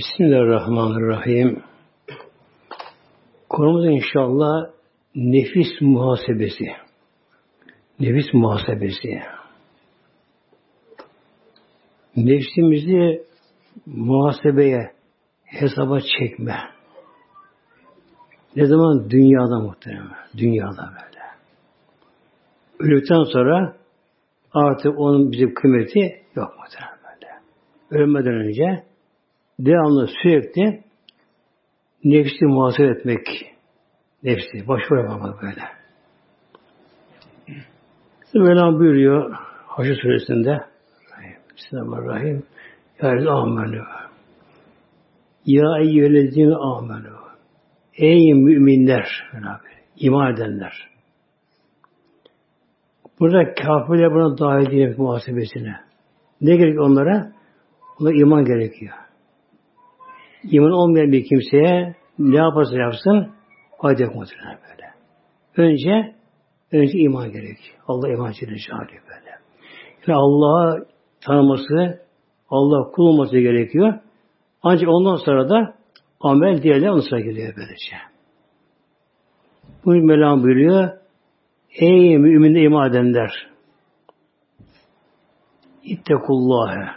[0.00, 1.62] Bismillahirrahmanirrahim.
[3.48, 4.70] Konumuz inşallah
[5.14, 6.64] nefis muhasebesi.
[8.00, 9.20] Nefis muhasebesi.
[12.16, 13.22] Nefsimizi
[13.86, 14.92] muhasebeye,
[15.44, 16.56] hesaba çekme.
[18.56, 19.10] Ne zaman?
[19.10, 20.08] Dünyada muhtemelen.
[20.36, 21.22] Dünyada böyle.
[22.78, 23.76] Öldükten sonra
[24.52, 27.32] artık onun bizim kıymeti yok muhtemelen böyle.
[27.90, 28.89] Ölmeden önce
[29.66, 30.82] devamlı sürekli
[32.04, 33.26] nefsi muhasebe etmek.
[34.22, 34.68] Nefsi.
[34.68, 35.62] Başvuru yapmak böyle.
[38.34, 39.34] Mevlam buyuruyor
[39.66, 40.58] Haşr suresinde
[41.56, 42.42] Bismillahirrahmanirrahim.
[43.02, 43.82] Ya amenü.
[45.46, 47.10] Ya eyyühellezine amenü.
[47.94, 49.06] Ey müminler,
[49.96, 50.88] iman edenler.
[53.20, 55.76] Burada kafirler buna dahil değil muhasebesine.
[56.40, 57.32] Ne gerek onlara?
[58.00, 58.94] Ona iman gerekiyor.
[60.44, 63.30] İman olmayan bir kimseye ne yaparsa yapsın
[63.82, 64.90] fayda yok muhtemelen böyle.
[65.56, 66.14] Önce
[66.72, 67.58] önce iman gerek.
[67.88, 69.30] Allah iman için böyle.
[70.06, 70.78] Yani Allah'a
[71.20, 72.00] tanıması,
[72.50, 73.94] Allah kul olması gerekiyor.
[74.62, 75.74] Ancak ondan sonra da
[76.20, 77.96] amel diğerler onun sıra geliyor böylece.
[79.84, 80.90] Bu Mevlam buyuruyor.
[81.80, 83.50] Ey mümin iman edenler
[85.84, 86.90] İttekullâhe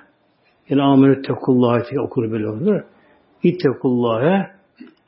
[0.70, 2.84] yani amenü tekullâhe okur böyle olur.
[3.44, 4.52] İttekullâhe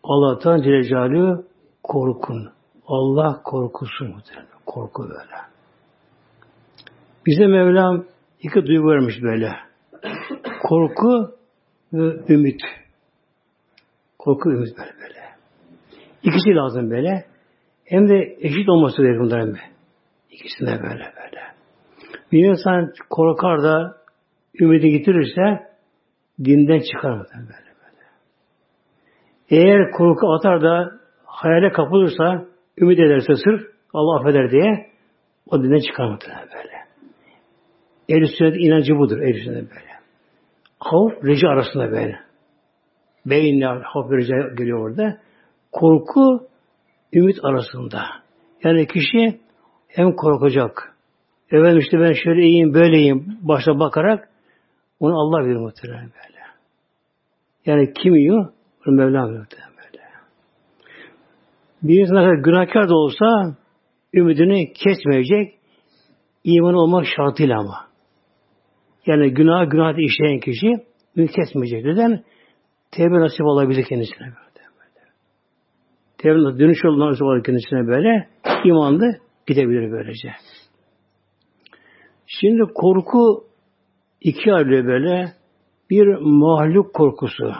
[0.03, 1.43] Allah'tan Celle
[1.83, 2.49] korkun.
[2.87, 4.47] Allah korkusu muhtemelen.
[4.65, 5.35] Korku böyle.
[7.25, 8.05] Bize Mevlam
[8.41, 9.51] iki duygu vermiş böyle.
[10.63, 11.35] Korku
[11.93, 12.61] ve ümit.
[14.19, 15.21] Korku ümit böyle böyle.
[16.23, 17.25] İkisi lazım böyle.
[17.85, 19.55] Hem de eşit olması gerekiyor bunların
[20.31, 21.41] İkisine böyle böyle.
[22.31, 23.97] Bir insan korkar da
[24.59, 25.67] ümidi getirirse
[26.43, 27.64] dinden çıkar mı böyle.
[29.49, 30.91] Eğer korku atar da
[31.25, 32.45] hayale kapılırsa
[32.77, 33.61] ümit ederse sırf
[33.93, 34.89] Allah affeder diye
[35.49, 36.19] o dinden çıkar
[36.55, 36.75] böyle.
[38.09, 39.21] Ehl-i sünnet inancı budur.
[39.21, 39.95] Ehl-i sünnet böyle.
[40.79, 42.19] Havf, reca arasında böyle.
[43.25, 44.17] Beyinle havf ve
[44.57, 45.17] geliyor orada.
[45.71, 46.47] Korku,
[47.13, 48.03] ümit arasında.
[48.63, 49.39] Yani kişi
[49.87, 50.95] hem korkacak.
[51.51, 53.37] Efendim işte ben şöyle iyiyim, böyleyim.
[53.41, 54.29] Başta bakarak
[54.99, 56.39] onu Allah verir muhtemelen böyle.
[57.65, 58.54] Yani kim yiyor?
[58.85, 59.45] Muhtemelen böyle.
[61.83, 63.55] Bir insan günahkar da olsa
[64.13, 65.53] ümidini kesmeyecek.
[66.43, 67.87] iman olmak şartıyla ama.
[69.05, 70.67] Yani günah günah işleyen kişi
[71.17, 71.85] ümit kesmeyecek.
[71.85, 72.23] Neden?
[72.91, 74.35] Tevbe nasip olabilir kendisine böyle.
[76.17, 78.29] Tevbe dönüş yolu nasip olabilir kendisine böyle.
[78.65, 80.29] İmanlı gidebilir böylece.
[82.27, 83.43] Şimdi korku
[84.21, 85.33] iki ayrı böyle.
[85.89, 87.53] Bir mahluk korkusu.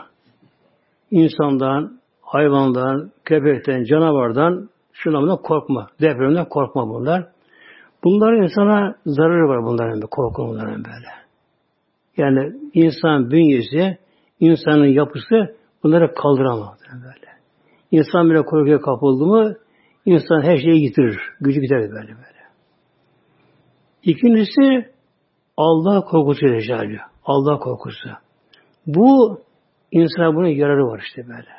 [1.15, 5.87] İnsandan, hayvandan, köpekten, canavardan, şunlardan korkma.
[6.01, 7.27] Depremden korkma bunlar.
[8.03, 11.07] Bunlar insana zararı var bunların, korku bunların böyle.
[12.17, 13.97] Yani insan bünyesi,
[14.39, 17.31] insanın yapısı bunları kaldıramaz böyle.
[17.91, 19.55] İnsan bile korkuya kapıldı mı
[20.05, 21.19] insan her şeyi getirir.
[21.41, 22.41] Gücü gider böyle böyle.
[24.03, 24.91] İkincisi
[25.57, 26.99] Allah korkusu Recali.
[27.25, 28.09] Allah korkusu.
[28.87, 29.39] Bu
[29.95, 31.49] insana bunun yararı var işte böyle.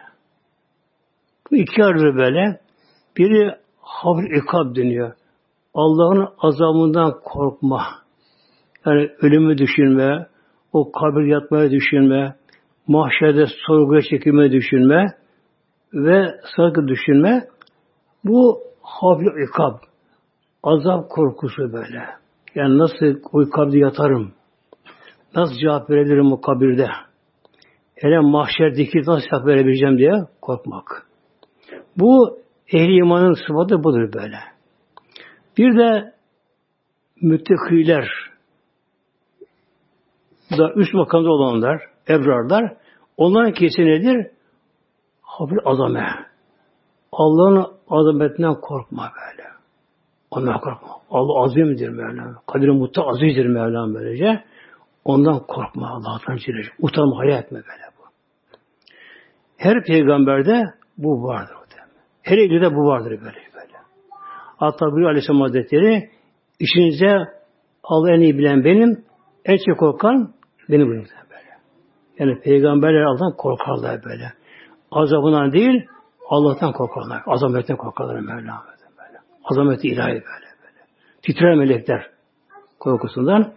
[1.50, 2.60] Bu iki yararı böyle.
[3.16, 5.12] Biri hafif ikab deniyor.
[5.74, 7.86] Allah'ın azabından korkma.
[8.86, 10.26] Yani ölümü düşünme,
[10.72, 12.36] o kabir yatmaya düşünme,
[12.86, 15.06] mahşerde sorguya çekilme düşünme
[15.94, 17.44] ve sarkı düşünme
[18.24, 19.74] bu hafif ikab.
[20.62, 22.04] Azap korkusu böyle.
[22.54, 24.32] Yani nasıl kabirde yatarım?
[25.34, 26.88] Nasıl cevap verebilirim o kabirde?
[27.96, 31.06] Hele mahşerdeki nasıl cevap verebileceğim diye korkmak.
[31.97, 32.38] Bu
[32.72, 34.38] ehli imanın sıfatı budur böyle.
[35.59, 36.12] Bir de
[37.22, 38.09] müttakiler,
[40.50, 42.76] da üst makamda olanlar, ebrarlar,
[43.16, 44.26] onların kesi nedir?
[45.22, 46.06] Hafif azame.
[47.12, 49.48] Allah'ın azametinden korkma böyle.
[50.30, 50.88] Ondan korkma.
[51.10, 52.34] Allah azimdir Mevlam.
[52.47, 54.44] Kadir-i Mutta azizdir Mevlam böylece.
[55.04, 56.66] Ondan korkma Allah'tan çileş.
[56.80, 57.85] Utanma, hayal etme böyle.
[59.56, 60.64] Her peygamberde
[60.98, 61.56] bu vardır.
[62.22, 63.20] Her de bu vardır böyle
[63.54, 63.76] böyle.
[64.56, 66.10] Hatta bir Aleyhisselam Hazretleri
[66.58, 67.16] işinize
[67.84, 69.04] Allah en iyi bilen benim,
[69.44, 70.34] en çok korkan
[70.68, 71.08] benim böyle.
[72.18, 74.32] Yani peygamberler Allah'tan korkarlar böyle.
[74.91, 75.86] Azabından değil,
[76.28, 77.22] Allah'tan korkarlar.
[77.26, 78.62] Azametten korkarlar Mevla.
[78.98, 79.18] Böyle.
[79.44, 80.22] Azameti ilahi böyle
[80.62, 80.80] böyle.
[81.22, 82.10] Titrer melekler
[82.78, 83.52] korkusundan.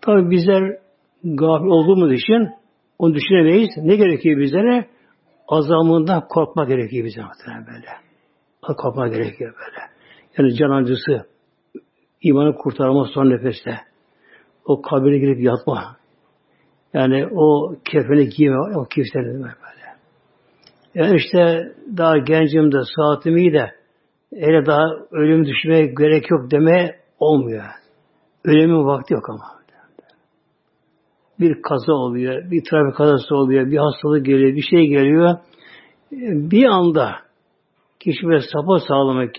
[0.00, 0.76] Tabi bizler
[1.24, 2.50] gafil olduğumuz için
[2.98, 3.70] Onu düşünemeyiz.
[3.76, 4.86] Ne gerekiyor bizlere?
[5.50, 7.88] Azamından korkma gerekiyor bize muhtemelen böyle.
[8.62, 9.80] Korkma gerekiyor böyle.
[10.38, 11.26] Yani can acısı,
[12.22, 13.80] imanı kurtarma son nefeste.
[14.64, 15.96] O kabire girip yatma.
[16.94, 19.80] Yani o kefeni giyme, o kimsenin böyle.
[20.94, 23.70] Yani işte daha gencim de, saatim iyi de,
[24.32, 27.64] öyle daha ölüm düşmeye gerek yok deme olmuyor.
[28.44, 29.59] Ölümün vakti yok ama.
[31.40, 35.38] Bir kaza oluyor, bir trafik kazası oluyor, bir hastalık geliyor, bir şey geliyor.
[36.50, 37.16] Bir anda
[38.00, 39.34] kişi böyle sapa sağlamak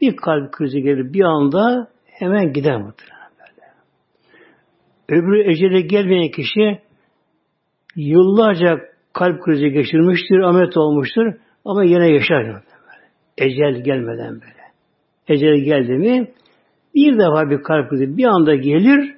[0.00, 3.72] bir kalp krizi gelir bir anda hemen gider muhtemelen böyle.
[5.08, 6.78] Öbürü ecele gelmeyen kişi
[7.96, 8.80] yıllarca
[9.12, 11.34] kalp krizi geçirmiştir, ameliyat olmuştur
[11.64, 12.46] ama yine yaşar.
[12.46, 12.62] Böyle.
[13.38, 14.66] Ecel gelmeden böyle.
[15.28, 16.30] Ecel geldi mi
[16.94, 19.14] bir defa bir kalp krizi bir anda gelir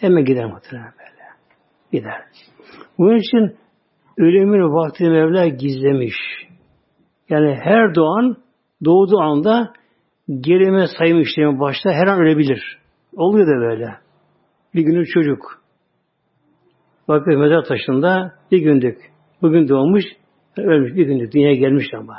[0.00, 1.24] hemen gider muhtemelen böyle.
[1.92, 2.22] Gider.
[2.98, 3.56] Bunun için
[4.18, 6.16] ölümün vaktini Mevla gizlemiş.
[7.28, 8.36] Yani her doğan
[8.84, 9.72] doğduğu anda
[10.40, 12.78] gelime sayım işlemi başta her an ölebilir.
[13.16, 13.94] Oluyor da böyle.
[14.74, 15.62] Bir günü çocuk.
[17.08, 18.98] Bakıyor mezar taşında bir günlük.
[19.42, 20.04] Bugün doğmuş,
[20.56, 21.34] ölmüş bir günlük.
[21.34, 22.16] Dünyaya gelmiş ama.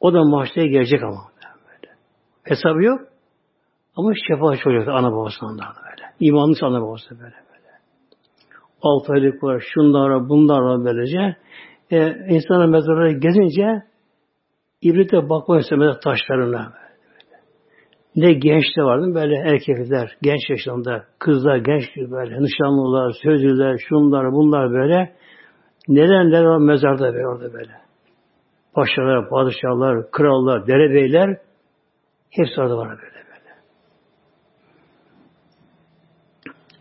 [0.00, 1.20] O da mahşere gelecek ama.
[1.66, 1.92] Böyle.
[2.44, 3.00] Hesabı yok.
[3.96, 5.83] Ama şefaat oluyor ana babasından da
[6.20, 6.28] böyle.
[6.28, 7.64] İmanlı ana babası böyle böyle.
[9.08, 11.36] Aylık var, şunlar var, bunlar var böylece.
[11.90, 13.82] E, insanın mezarlara gezince
[14.84, 16.72] İbrite bakmak istemez taşlarına.
[18.16, 24.70] Ne genç de vardı böyle erkekler, genç yaşlarında, kızlar, genç böyle, nişanlılar, sözlüler, şunlar, bunlar
[24.70, 25.14] böyle.
[25.88, 27.72] Neler neler var mezarda böyle orada böyle.
[28.74, 31.38] Paşalar, padişahlar, krallar, derebeyler
[32.30, 33.54] hepsi orada var böyle böyle.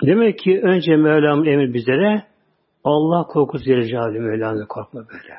[0.06, 2.24] Demek ki önce Mevlam'ın emri bizlere
[2.84, 5.34] Allah korkusu Celle Mevlam'dan korkma böyle.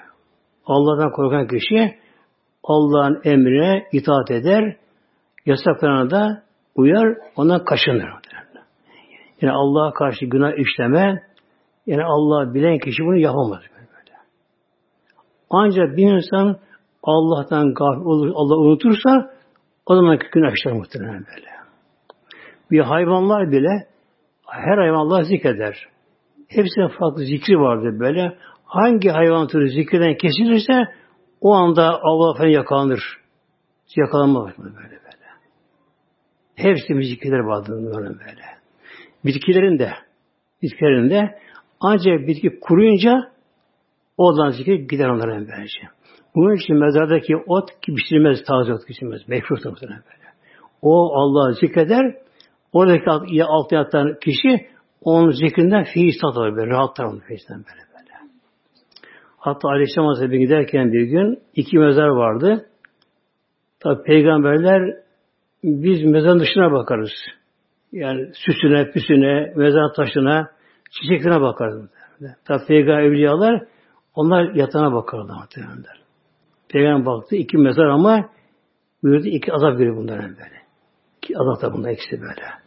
[0.66, 1.98] Allah'tan korkan kişi
[2.64, 4.76] Allah'ın emrine itaat eder,
[5.46, 6.42] yasaklarına da
[6.74, 8.10] uyar, ondan kaçınır.
[9.40, 11.22] Yani Allah'a karşı günah işleme,
[11.86, 13.62] yani Allah bilen kişi bunu yapamaz.
[13.74, 14.16] Böyle.
[15.50, 16.56] Ancak bir insan
[17.02, 19.30] Allah'tan gafil olur, Allah unutursa
[19.86, 21.48] o zaman günah işler muhtemelen böyle.
[22.70, 23.93] Bir hayvanlar bile
[24.46, 25.88] her hayvan Allah zikreder.
[26.48, 28.38] Hepsinin farklı zikri vardır böyle.
[28.64, 30.82] Hangi hayvan türü zikirden kesilirse
[31.40, 33.00] o anda Allah Efendimiz yakalanır.
[33.96, 34.94] Yakalanma böyle böyle.
[36.54, 38.44] Hepsi zikirler vardır böyle.
[39.24, 39.92] Bitkilerin de
[40.62, 41.38] bitkilerin de
[41.80, 43.32] ancak bitki kuruyunca
[44.16, 45.80] oradan zikir gider onların böylece.
[46.34, 49.28] Bunun için mezardaki ot pişirilmez, taze ot pişirilmez.
[49.28, 50.34] Mekruh böyle.
[50.82, 52.16] O Allah zikreder,
[52.74, 54.66] oradaki altı yatan kişi
[55.02, 58.30] onun zikrinden feyiz alır böyle, rahatlar onun feyizden böyle böyle.
[59.38, 62.66] Hatta Aleyhisselam Hazretleri giderken bir gün iki mezar vardı.
[63.80, 64.96] Tabi peygamberler
[65.64, 67.12] biz mezarın dışına bakarız.
[67.92, 70.50] Yani süsüne, püsüne, mezar taşına,
[70.90, 71.90] çiçeklerine bakarız.
[72.44, 73.66] Tabi peygamber evliyalar
[74.14, 75.84] onlar yatağına bakarlar muhtemelen.
[76.68, 78.28] Peygamber baktı iki mezar ama
[79.02, 80.62] buyurdu iki azap görüyor bunların böyle.
[81.22, 82.63] İki azap da bunlar ikisi böyle.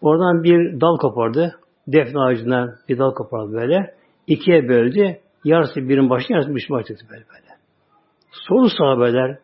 [0.00, 1.60] Oradan bir dal kopardı.
[1.88, 3.94] Defne ağacından bir dal kopardı böyle.
[4.26, 5.16] İkiye böldü.
[5.44, 7.50] Yarısı birin başına, yarısı bir başına böyle böyle.
[8.30, 9.38] Soru sahabeler,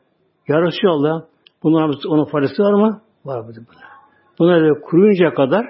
[0.48, 1.24] yarısı Allah,
[1.62, 3.00] bunların onun faydası var mı?
[3.24, 3.52] Var mı?
[4.38, 5.66] Bunlar kuruyunca kadar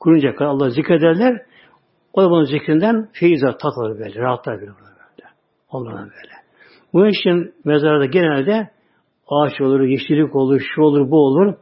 [0.00, 1.42] kuruyunca kadar Allah zikrederler.
[2.12, 4.20] O da bunun zikrinden feyiz tat alır böyle.
[4.20, 4.70] Rahatlar böyle.
[4.70, 5.28] böyle.
[5.70, 6.32] Onlardan böyle.
[6.92, 8.70] Bu için mezarda genelde
[9.28, 11.54] ağaç olur, yeşillik olur, şu olur, bu olur.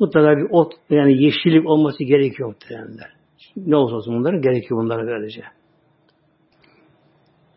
[0.00, 3.10] Mutlaka bir ot, yani yeşillik olması gerekiyor muhtemelenler.
[3.56, 5.42] Ne olsa olsun bunların gerekiyor bunlara böylece.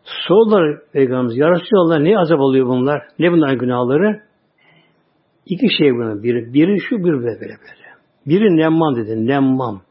[0.04, 3.02] Sorular Peygamberimiz, Ya Resulallah ne azap oluyor bunlar?
[3.18, 4.22] Ne bunların günahları?
[5.46, 6.22] İki şey bunun.
[6.22, 7.58] Biri, biri şu, biri böyle böyle.
[8.26, 9.26] Biri nemmam dedi.
[9.26, 9.82] Nemmam.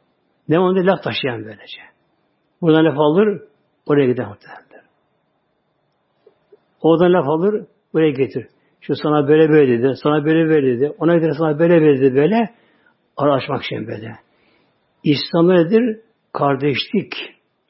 [0.49, 1.81] Nemmam dedi laf taşıyan böylece.
[2.61, 3.41] Buradan laf alır,
[3.85, 4.87] oraya gider muhtemelen.
[6.81, 8.47] Oradan laf alır, buraya getir.
[8.81, 12.15] Şu sana böyle böyle dedi, sana böyle böyle dedi, ona gider sana böyle böyle dedi,
[12.15, 12.49] böyle
[13.17, 14.15] ara açmak için böyle.
[15.03, 15.99] İslam nedir?
[16.33, 17.13] Kardeşlik,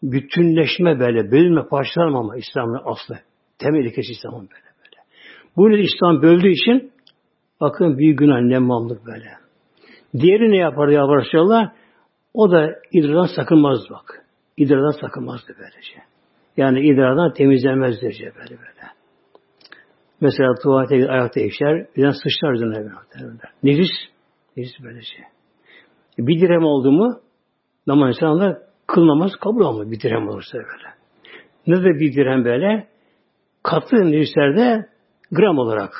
[0.03, 3.19] bütünleşme böyle, bölünme, parçalanmama İslam'ın aslı.
[3.59, 5.01] Temel ilkesi İslam'ın böyle böyle.
[5.57, 5.89] Bu nedir?
[5.93, 6.91] İslam böldüğü için
[7.61, 9.29] Bakın büyük günah nemmamlık böyle.
[10.13, 11.71] Diğeri ne yapar ya Resulallah?
[12.33, 14.25] O da idrardan sakınmaz bak.
[14.57, 16.03] İdrardan sakınmazdı böylece.
[16.57, 18.76] Yani idrardan temizlenmez derece böyle böyle.
[20.21, 23.37] Mesela tuvalete ayakta işler, birden sıçrar üzerine böyle.
[23.63, 23.89] Nefis,
[24.57, 25.17] nefis böylece.
[26.17, 27.19] Bir direm oldu mu,
[27.87, 28.57] namaz insanlar
[28.87, 30.97] kıl namaz kabul olmuyor bir dirhem olursa böyle.
[31.67, 32.87] Ne de bir dirhem böyle
[33.63, 34.85] katı nirislerde
[35.31, 35.93] gram olarak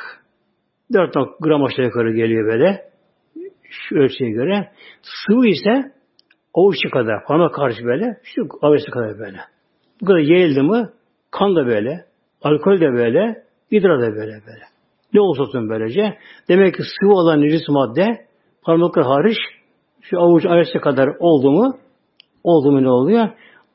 [0.94, 2.88] 4 gram aşağı yukarı geliyor böyle
[3.70, 4.72] şu ölçüye göre.
[5.02, 5.92] Sıvı ise
[6.54, 9.40] avuçu kadar, parmak karşı böyle, şu avuçu kadar böyle.
[10.02, 10.94] Bu kadar yayıldı mı
[11.32, 12.06] kan da böyle,
[12.42, 14.64] alkol de böyle, idrar da böyle böyle.
[15.14, 16.18] Ne olsa olsun böylece.
[16.50, 18.26] Demek ki sıvı olan nefis madde
[18.62, 19.38] parmaklar hariç
[20.02, 21.78] şu avuç avuçu kadar oldu mu
[22.44, 23.30] oldu mu ne oluyor?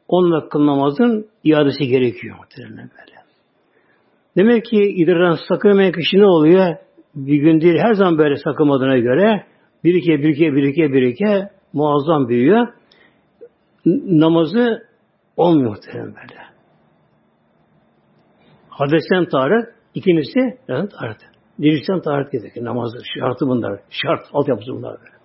[0.08, 3.22] Onunla kıl namazın iadesi gerekiyor böyle.
[4.36, 6.76] Demek ki idrardan sakınmayan kişi ne oluyor?
[7.14, 9.46] Bir gün değil her zaman böyle sakınmadığına göre
[9.84, 12.68] birike birike birike birike muazzam büyüyor.
[14.06, 14.82] Namazı
[15.36, 16.40] olmuyor muhtemelen böyle.
[18.68, 21.20] Hadesten taharet, ikincisi yani taharet.
[21.58, 22.66] Birincisinden taharet gerekiyor.
[22.66, 23.80] Namazı şartı bunlar.
[23.90, 25.22] Şart, altyapısı bunlar böyle.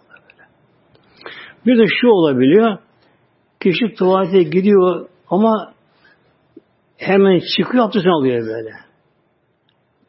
[1.65, 2.77] Bir de şu olabiliyor.
[3.59, 5.74] Kişi tuvalete gidiyor ama
[6.97, 8.71] hemen çıkıyor abdestini alıyor böyle.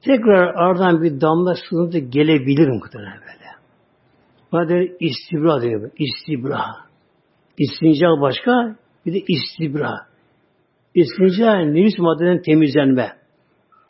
[0.05, 3.39] Tekrar aradan bir damla sızıntı gelebilir muhtemelen böyle.
[4.53, 5.91] Buna istibra diyor.
[5.99, 6.65] İstibra.
[7.59, 9.95] İstinca başka bir de istibra.
[10.95, 13.13] İstinca nefis maddeden temizlenme.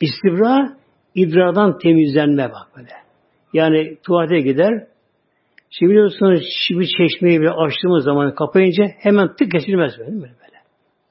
[0.01, 0.77] İstibra
[1.15, 2.93] idrardan temizlenme bak böyle.
[3.53, 4.87] Yani tuvalete gider.
[5.69, 10.21] Şimdi biliyorsunuz şimdi çeşmeyi bile açtığımız zaman kapayınca hemen tık kesilmez böyle böyle.
[10.21, 10.59] böyle.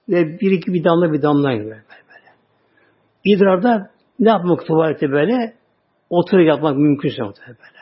[0.09, 1.71] Ve bir iki bir damla bir damla böyle böyle.
[1.71, 2.33] böyle.
[3.25, 5.55] İdrarda ne yapmak tuvalete böyle?
[6.11, 7.79] Oturup yapmak mümkünse böyle.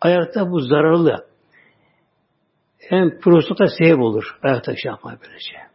[0.00, 1.26] Ayakta bu zararlı.
[2.78, 4.38] Hem prostata sebep olur.
[4.42, 5.71] Ayakta şey yapmak böylece.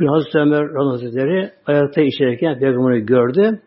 [0.00, 3.62] Bir Hazreti Ömer Hazretleri ayakta içerken Peygamber'i gördü.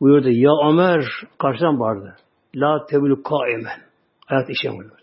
[0.00, 0.28] Buyurdu.
[0.30, 1.04] Ya Ömer
[1.38, 2.16] karşıdan vardı.
[2.56, 3.80] La tebülü kaimen.
[4.28, 5.00] Ayakta işe böyle.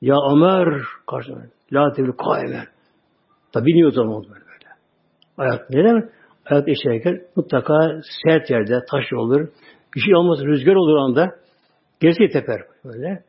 [0.00, 2.66] Ya Ömer karşıdan La tebülü kaimen.
[3.52, 4.70] Tabi biniyor o zaman böyle böyle.
[5.38, 6.10] Ayak neden?
[6.46, 9.48] Ayak işerken mutlaka sert yerde taş olur.
[9.96, 11.30] Bir şey olmaz rüzgar olur anda.
[12.00, 13.24] Gerisi teper böyle.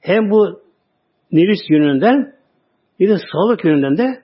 [0.00, 0.60] Hem bu
[1.32, 2.34] nefis yönünden
[3.00, 4.23] bir de sağlık yönünden de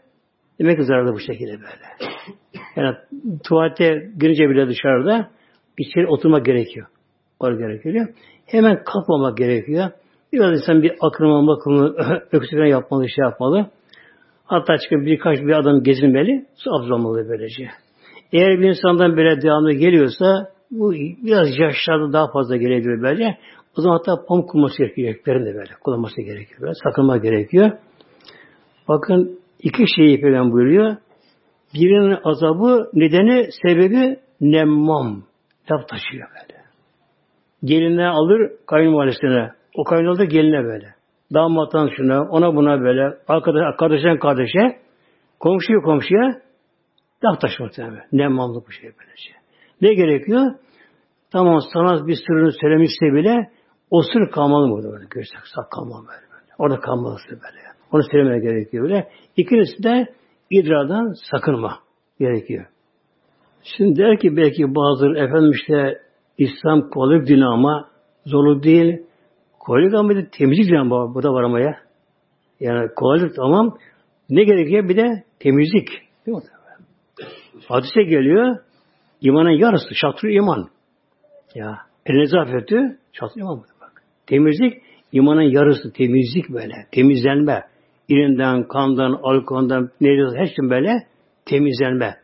[0.61, 2.13] demek zararlı bu şekilde böyle.
[2.77, 2.97] Yani
[3.45, 5.31] tuvalete girince bile dışarıda
[5.79, 6.87] içeri oturmak gerekiyor.
[7.41, 8.09] Orada gerekiyor.
[8.47, 9.91] Hemen kalkmamak gerekiyor.
[10.33, 11.95] Biraz insan bir akılma bakımını
[12.33, 13.71] öksürüğüne yapmalı, şey yapmalı.
[14.45, 17.69] Hatta çıkıp birkaç bir adam gezinmeli, su abzolmalı böylece.
[18.33, 23.39] Eğer bir insandan böyle devamlı geliyorsa bu biraz yaşlarda daha fazla gelebilir böyle.
[23.79, 25.15] O zaman hatta pamuk kullanması gerekiyor.
[25.25, 26.61] de böyle kullanması gerekiyor.
[26.61, 26.75] Böyle.
[26.85, 27.71] Sakınma gerekiyor.
[28.89, 30.97] Bakın iki şeyi falan buyuruyor.
[31.75, 35.23] Birinin azabı, nedeni, sebebi nemmam.
[35.71, 36.61] Laf taşıyor böyle.
[37.65, 39.51] Geline alır kayınvalidesine.
[39.77, 40.95] O kayınvalide geline böyle.
[41.35, 43.19] Damattan şuna, ona buna böyle.
[43.29, 44.79] Arkadaş, kardeşten kardeşe.
[45.41, 46.41] Komşuya komşuya
[47.25, 48.03] laf taşımak tabii.
[48.13, 49.33] Nemmamlık bu şey böylece.
[49.81, 50.55] Ne gerekiyor?
[51.31, 53.51] Tamam sana bir sırrını söylemişse bile
[53.91, 55.05] o sır kalmalı mı orada?
[55.11, 56.33] Görsek sak kalmalı böyle.
[56.33, 56.53] böyle.
[56.59, 57.70] Orada kalmalısı böyle.
[57.93, 59.09] Onu söylemeye gerekiyor böyle.
[59.37, 60.15] İkincisi de
[60.51, 61.79] idrardan sakınma
[62.21, 62.67] gerekiyor.
[63.63, 66.01] Şimdi der ki belki bazıları efendim işte
[66.39, 67.89] İslam kolaylık dini ama
[68.27, 69.03] zorluk değil.
[69.59, 71.15] Kolaylık ama bir de temizlik dini var.
[71.15, 71.77] Bu da var ama ya.
[72.61, 73.79] Yani kolaylık tamam.
[74.31, 74.89] Ne gerekiyor?
[74.89, 75.89] Bir de temizlik.
[76.27, 76.43] Değil mi?
[77.69, 78.57] Hadise geliyor.
[79.21, 79.95] İmanın yarısı.
[79.95, 80.69] Şatrı iman.
[81.55, 81.79] Ya.
[82.07, 83.63] El nezafeti şatrı iman.
[84.27, 84.83] Temizlik
[85.13, 86.75] imanın yarısı temizlik böyle.
[86.93, 87.70] Temizlenme.
[88.11, 91.07] İlinden, kandan, alkolden, neyse her şey böyle
[91.45, 92.17] temizlenme.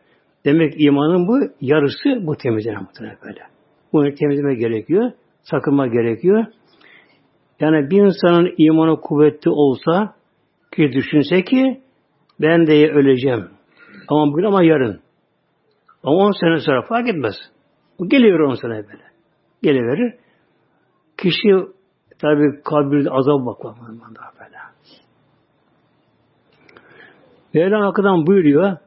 [0.45, 3.39] Demek imanın bu yarısı bu temizlenme muhtemelen böyle.
[3.93, 5.11] Bunu temizleme gerekiyor.
[5.41, 6.45] Sakınma gerekiyor.
[7.59, 10.15] Yani bir insanın imanı kuvvetli olsa
[10.75, 11.81] ki düşünse ki
[12.41, 13.47] ben de öleceğim.
[14.07, 14.99] Ama bugün ama yarın.
[16.03, 17.35] Ama on sene sonra fark etmez.
[17.99, 19.03] Bu geliyor on sene böyle.
[19.63, 20.13] Geliverir.
[21.17, 21.49] Kişi
[22.19, 23.75] Tabi kabirde azap bakmak
[24.39, 24.57] böyle.
[27.53, 28.77] Mevlam Hakkı'dan buyuruyor.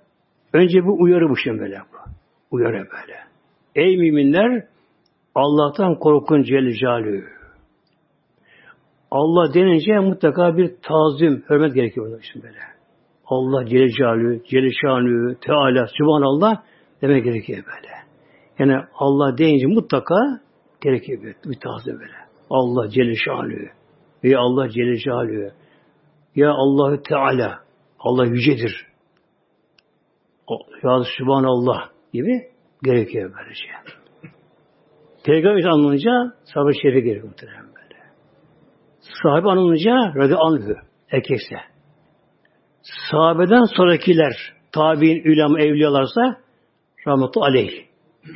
[0.52, 1.78] Önce bu uyarı bu şey böyle.
[2.50, 3.18] Uyarı böyle.
[3.74, 4.64] Ey müminler
[5.34, 6.72] Allah'tan korkun Celle
[9.10, 12.58] Allah denince mutlaka bir tazim, hürmet gerekiyor bunun için böyle.
[13.26, 16.62] Allah Celle Celaluhu, Celle Şanü, Teala, Subhanallah
[17.02, 17.94] demek gerekiyor böyle.
[18.58, 20.40] Yani Allah deyince mutlaka
[20.80, 22.16] gerekiyor bir, bir tazim böyle.
[22.50, 23.68] Allah Celle Şanü
[24.24, 25.52] ve Allah Celle
[26.34, 27.58] ya Allahü Teala
[28.00, 28.86] Allah yücedir.
[30.82, 32.50] Ya Subhanallah gibi
[32.82, 33.64] gerekiyor böylece.
[35.24, 36.10] Peygamber anlayınca
[36.54, 38.00] sabır şerife gerekiyor muhtemelen böyle.
[39.22, 40.82] Sahibi anlayınca radı anlıyor.
[41.10, 41.56] Erkekse.
[43.10, 44.32] sahabeden sonrakiler
[44.72, 46.40] tabi'in, ülem, evliyalarsa
[47.06, 47.86] rahmetu aleyh.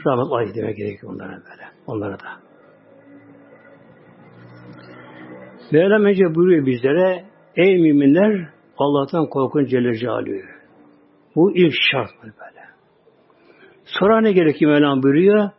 [0.06, 1.68] Rahmetu aleyh demek gerekiyor onlara böyle.
[1.86, 2.44] Onlara da.
[5.72, 7.24] Mevlam önce buyuruyor bizlere
[7.56, 10.42] ey müminler Allah'tan korkun Celle Celaluhu.
[11.36, 12.64] Bu ilk şart böyle.
[13.84, 15.50] Sonra ne gerekiyor Mevlam buyuruyor?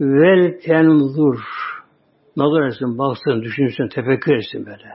[0.00, 1.38] Vel tenzur.
[2.36, 4.88] Nazar etsin, baksın, düşünsün, tefekkür etsin böyle.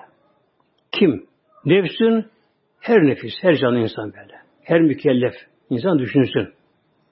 [0.91, 1.25] Kim?
[1.65, 2.25] Nefsün
[2.79, 4.33] her nefis, her canlı insan böyle.
[4.63, 5.33] Her mükellef
[5.69, 6.53] insan düşünsün.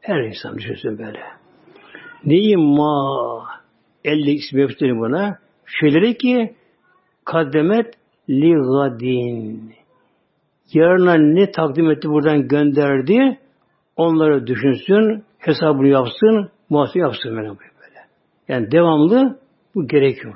[0.01, 1.19] Her insan düşünsün böyle.
[2.25, 3.47] Neyi ma
[4.03, 5.39] 50 ismi yapıştırın buna.
[5.65, 6.55] Şeyleri ki
[7.25, 7.93] kaddemet
[8.29, 9.73] li gadin.
[10.73, 13.39] Yarına ne takdim etti buradan gönderdi
[13.95, 17.55] onları düşünsün, hesabını yapsın, muhasebe yapsın böyle.
[18.47, 19.39] Yani devamlı
[19.75, 20.35] bu gerekiyor.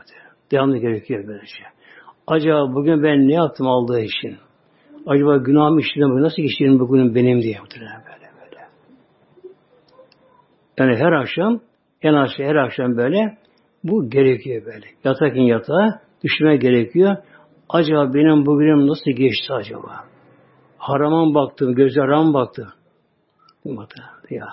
[0.51, 1.65] Devamlı gerekiyor böyle şey.
[2.27, 4.38] Acaba bugün ben ne yaptım aldığı için?
[5.07, 8.62] Acaba günahımı işledim, nasıl işledim bugün benim diye muhtemelen böyle böyle.
[10.77, 11.59] Yani her akşam,
[12.01, 13.38] en aşağı her akşam böyle
[13.83, 14.86] bu gerekiyor böyle.
[15.03, 17.17] Yatarken yatağa düşme gerekiyor.
[17.69, 20.08] Acaba benim bugünüm nasıl geçti acaba?
[20.79, 22.67] Harama baktım, gözler haram baktı.
[24.29, 24.48] Ya.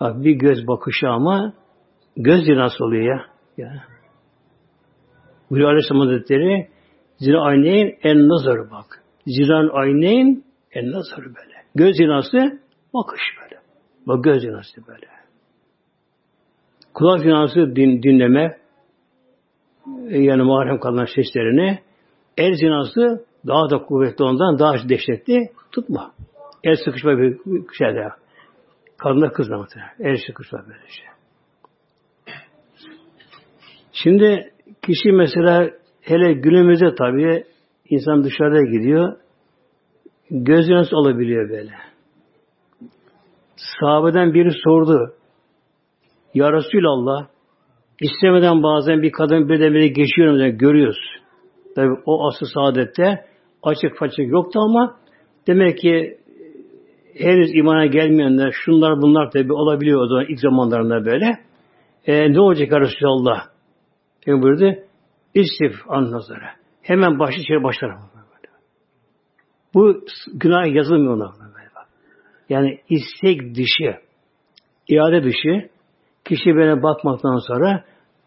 [0.00, 1.52] Bak bir göz bakışı ama
[2.16, 3.26] göz nasıl oluyor ya?
[3.56, 3.84] ya.
[5.50, 6.68] Buyuruyor Aleyhisselam Hazretleri
[7.18, 9.02] zira ayneyn en nazarı bak.
[9.26, 11.54] Ziran ayneyn en nazarı böyle.
[11.74, 12.60] Göz zinası
[12.94, 13.60] bakış böyle.
[14.06, 15.06] Bak göz zinası böyle.
[16.94, 18.58] Kulak zinası din, dinleme
[20.08, 21.78] yani mahrem kalan seslerini
[22.36, 26.12] el zinası daha da kuvvetli ondan daha dehşetli tutma.
[26.64, 27.38] El sıkışma bir
[27.78, 28.08] şeyde.
[28.98, 29.66] Kadınlar kızla
[30.00, 31.06] El sıkışma böyle şey.
[33.92, 37.44] Şimdi kişi mesela hele günümüzde tabii
[37.90, 39.16] insan dışarıda gidiyor
[40.30, 41.72] göz nasıl olabiliyor böyle.
[43.56, 45.14] Sahabeden biri sordu.
[46.34, 47.26] Ya Resulallah
[48.00, 51.16] istemeden bazen bir kadın bir de biri geçiyor yani görüyoruz.
[51.74, 53.24] Tabi o asıl saadette
[53.62, 54.96] açık façık yoktu ama
[55.46, 56.18] demek ki
[57.14, 61.38] henüz imana gelmeyenler şunlar bunlar tabi olabiliyor o zaman ilk zamanlarında böyle.
[62.06, 63.46] E, ne olacak ya Resulallah?
[64.24, 64.78] Peygamber buyurdu.
[65.34, 66.22] İstif an.
[66.82, 67.90] Hemen başı içeri başlar.
[69.74, 71.32] Bu günah yazılmıyor ona.
[72.48, 73.98] Yani istek dışı,
[74.88, 75.68] iade dışı
[76.24, 77.84] kişi böyle bakmaktan sonra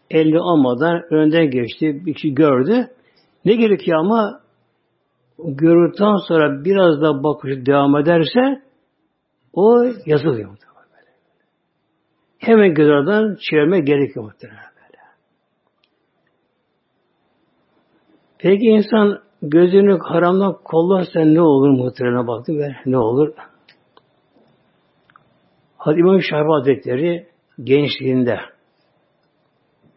[0.10, 2.88] elli olmadan önden geçti, bir kişi gördü.
[3.46, 4.40] Ne gerekiyor ama
[5.44, 8.62] gördükten sonra biraz da bakışı devam ederse
[9.54, 10.58] o yazılıyor.
[12.38, 14.70] Hemen gözlerden çevirme gerekiyor muhtemelen.
[18.40, 23.34] Peki insan gözünü haramdan kollarsa ne olur muhtemelen baktı ve ne olur?
[25.78, 27.28] Hadi İmam Şafi Hazretleri
[27.64, 28.40] gençliğinde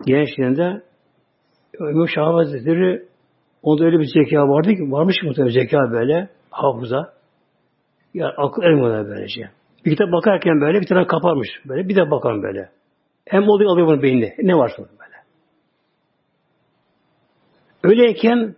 [0.07, 0.83] gençliğinde
[1.81, 3.07] İmam Şafi Hazretleri
[3.63, 7.13] onda öyle bir zeka vardı ki varmış muhtemelen zeka böyle hafıza
[8.15, 9.51] yani akıl ermiyorlar böylece.
[9.85, 12.71] Bir kitap bakarken böyle bir tane kaparmış böyle bir de bakan böyle.
[13.27, 14.35] Hem oluyor alıyor bunu beynine.
[14.39, 15.13] Ne varsa böyle.
[17.83, 18.55] Öyleyken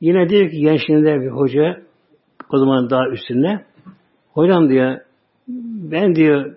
[0.00, 1.82] yine diyor ki gençliğinde bir hoca
[2.52, 3.64] o zaman daha üstünde
[4.32, 5.00] hocam diyor
[5.90, 6.56] ben diyor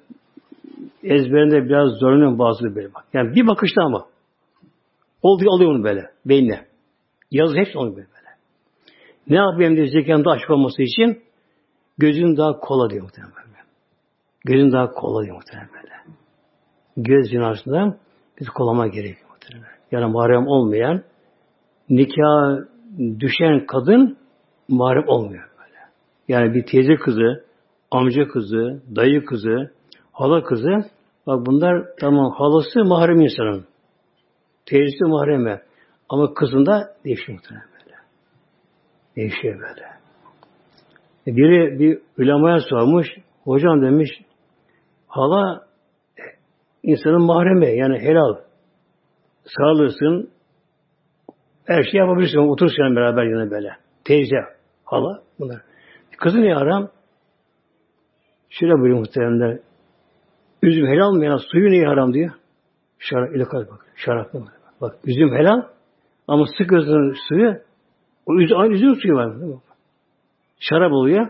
[1.04, 3.06] ezberinde biraz zorlanıyorum bazı böyle bak.
[3.14, 4.06] Yani bir bakışta ama
[5.22, 6.71] oldu alıyor onu böyle beynine.
[7.32, 8.08] Yazı hepsi onu böyle.
[9.28, 11.22] Ne yapayım diyor zekanın daha açık olması için
[11.98, 13.42] gözün daha kola diyor muhtemelen.
[14.46, 15.94] Gözün daha kola diyor muhtemelen böyle.
[16.98, 17.98] Göz zinasından
[18.40, 19.78] biz kolama gerekiyor muhtemelen.
[19.92, 21.04] Yani mahrem olmayan
[21.90, 22.58] nikah
[23.20, 24.18] düşen kadın
[24.68, 25.80] mahrem olmuyor böyle.
[26.28, 27.46] Yani bir teyze kızı,
[27.92, 29.72] amca kızı, dayı kızı,
[30.12, 30.70] hala kızı
[31.28, 33.66] bak bunlar tamam halası mahrem insanın.
[34.66, 35.62] Teyzesi mahreme.
[36.12, 37.96] Ama kızında değişiyor muhtemelen böyle.
[39.16, 39.86] Değişiyor böyle.
[41.28, 43.08] E, biri bir ulemaya sormuş.
[43.44, 44.10] Hocam demiş
[45.08, 45.68] hala
[46.20, 46.24] e,
[46.84, 48.36] insanın mahremi yani helal.
[49.46, 50.30] Sağlırsın,
[51.66, 52.38] her şeyi yapabilirsin.
[52.38, 53.70] Oturursun beraber yine böyle.
[54.04, 54.38] Teyze,
[54.86, 55.62] hala bunlar.
[56.18, 56.90] Kızı ne haram?
[58.50, 59.60] Şöyle buyuruyor muhteremler.
[60.62, 61.38] Üzüm helal mı ya?
[61.38, 62.32] Suyu niye haram diyor.
[63.00, 63.86] Şarap ile bak.
[63.96, 64.46] Şarap mı?
[64.82, 65.62] Bak üzüm helal
[66.28, 67.62] ama sıkıyorsun suyu
[68.26, 69.34] o üzüm, aynı üzüm suyu var.
[70.60, 71.28] Şarap oluyor.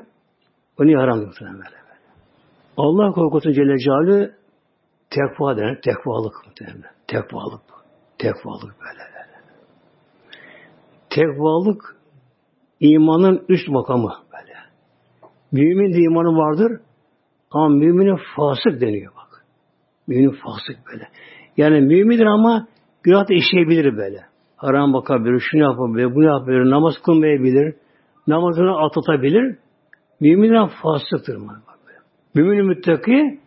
[0.79, 1.81] O niye haram diyor böyle.
[2.77, 4.31] Allah korkusu Celle Celaluhu
[5.09, 6.91] tekva denen tekvalık muhtemelen.
[7.07, 7.61] Tekvalık.
[8.17, 9.11] Tekvalık böyle.
[11.09, 11.97] Tekvalık
[12.79, 14.53] imanın üst makamı böyle.
[15.51, 16.81] Mümin de imanı vardır
[17.51, 19.45] ama müminin fasık deniyor bak.
[20.07, 21.07] Müminin fasık böyle.
[21.57, 22.67] Yani mümindir ama
[23.03, 24.30] günah da işleyebilir böyle.
[24.61, 27.75] Haram bakabilir, şunu yapabilir, bunu yapabilir, namaz kılmayabilir,
[28.27, 29.57] namazını atlatabilir.
[30.19, 31.37] Müminler fasıktır.
[32.35, 33.39] Mümin müttaki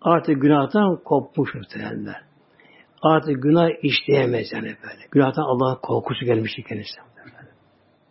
[0.00, 2.22] artık günahtan kopmuş muhtemelenler.
[3.02, 5.06] Artık günah işleyemez yani böyle.
[5.10, 7.04] Günahtan Allah'ın korkusu gelmişti kendisine.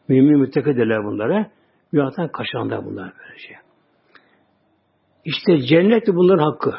[0.08, 1.52] Mümin müttaki derler bunlara.
[1.92, 3.48] Günahtan kaçanlar bunlar böylece.
[3.48, 3.58] Şey.
[5.26, 6.74] İşte cennet de bunların hakkı.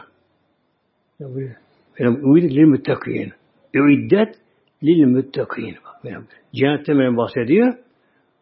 [2.00, 3.32] Benim ümid lil müttakiyin.
[3.74, 4.34] Üiddet
[4.82, 5.76] lil müttakiyin.
[6.54, 7.74] Cennetten benim bahsediyor.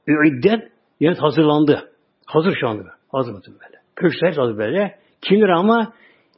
[0.07, 0.73] Üiddet
[1.03, 1.91] cennet hazırlandı.
[2.27, 2.85] Hazır şu anda.
[3.09, 3.77] Hazır mı böyle.
[3.97, 4.99] Köşkler hazır böyle.
[5.21, 5.93] Kimdir ama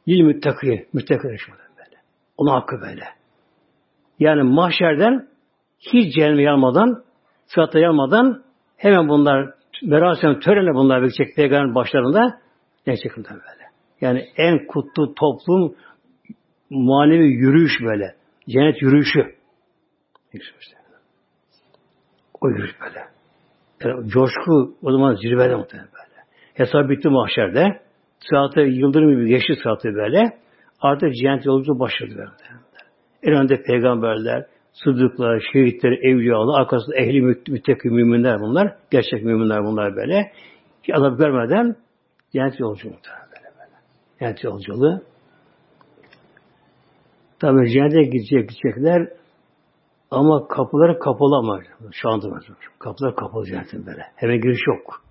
[0.07, 0.87] lil müttakiyin.
[0.93, 1.97] Müttakiyin şu böyle.
[2.37, 3.03] Onun hakkı böyle.
[4.19, 5.27] Yani mahşerden
[5.79, 7.03] hiç cehenneme yanmadan,
[7.45, 8.43] sıratta yanmadan
[8.77, 12.39] hemen bunlar merasim törenle bunlar bekleyecek peygamberin başlarında
[12.87, 13.69] ne şekilde böyle.
[14.01, 15.75] Yani en kutlu toplum
[16.69, 18.15] manevi yürüyüş böyle.
[18.49, 19.38] Cennet yürüyüşü.
[22.41, 22.99] O yürüyüş böyle.
[23.83, 26.21] Yani coşku o zaman zirvede muhtemelen böyle.
[26.53, 27.81] Hesap bitti mahşerde.
[28.19, 30.37] Sıratı yıldırım gibi geçti sıratı böyle.
[30.81, 32.59] Artık cennet yolculuğu başladı böyle.
[33.23, 38.75] En önde peygamberler, sıddıklar, şehitler, evliyalar, arkasında ehli müttaki müminler bunlar.
[38.91, 40.31] Gerçek müminler bunlar böyle.
[40.83, 41.75] Ki azap görmeden
[42.33, 43.75] cennet yolculuğu böyle böyle.
[44.19, 45.01] Cennet yolculuğu.
[47.39, 49.18] Tabi cennete gidecek, gidecekler
[50.11, 51.59] ama kapıları kapalı ama
[51.91, 52.43] şu anda var.
[52.79, 54.05] Kapılar kapalı cennetin böyle.
[54.15, 55.01] Hemen giriş yok.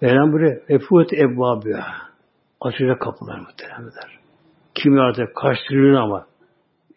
[0.00, 1.86] Mevlam buraya efut ebbabıya.
[2.60, 4.18] Açacak kapılar muhteremler.
[4.74, 6.26] Kimi artık kaç trilyon ama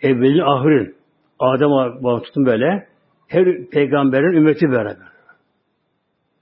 [0.02, 0.96] evvelin ahirin
[1.40, 1.70] Adem
[2.04, 2.88] bağlı tutun böyle
[3.28, 5.10] her peygamberin ümmeti beraber.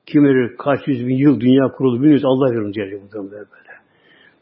[0.05, 3.66] Kim bilir kaç yüz bin yıl dünya kuruldu bilmiyoruz Allah verir Celle böyle.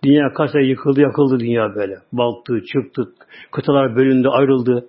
[0.04, 1.98] Dünya kaç ay yıkıldı yakıldı dünya böyle.
[2.14, 3.14] Balttı, çıktı,
[3.52, 4.88] kıtalar bölündü, ayrıldı.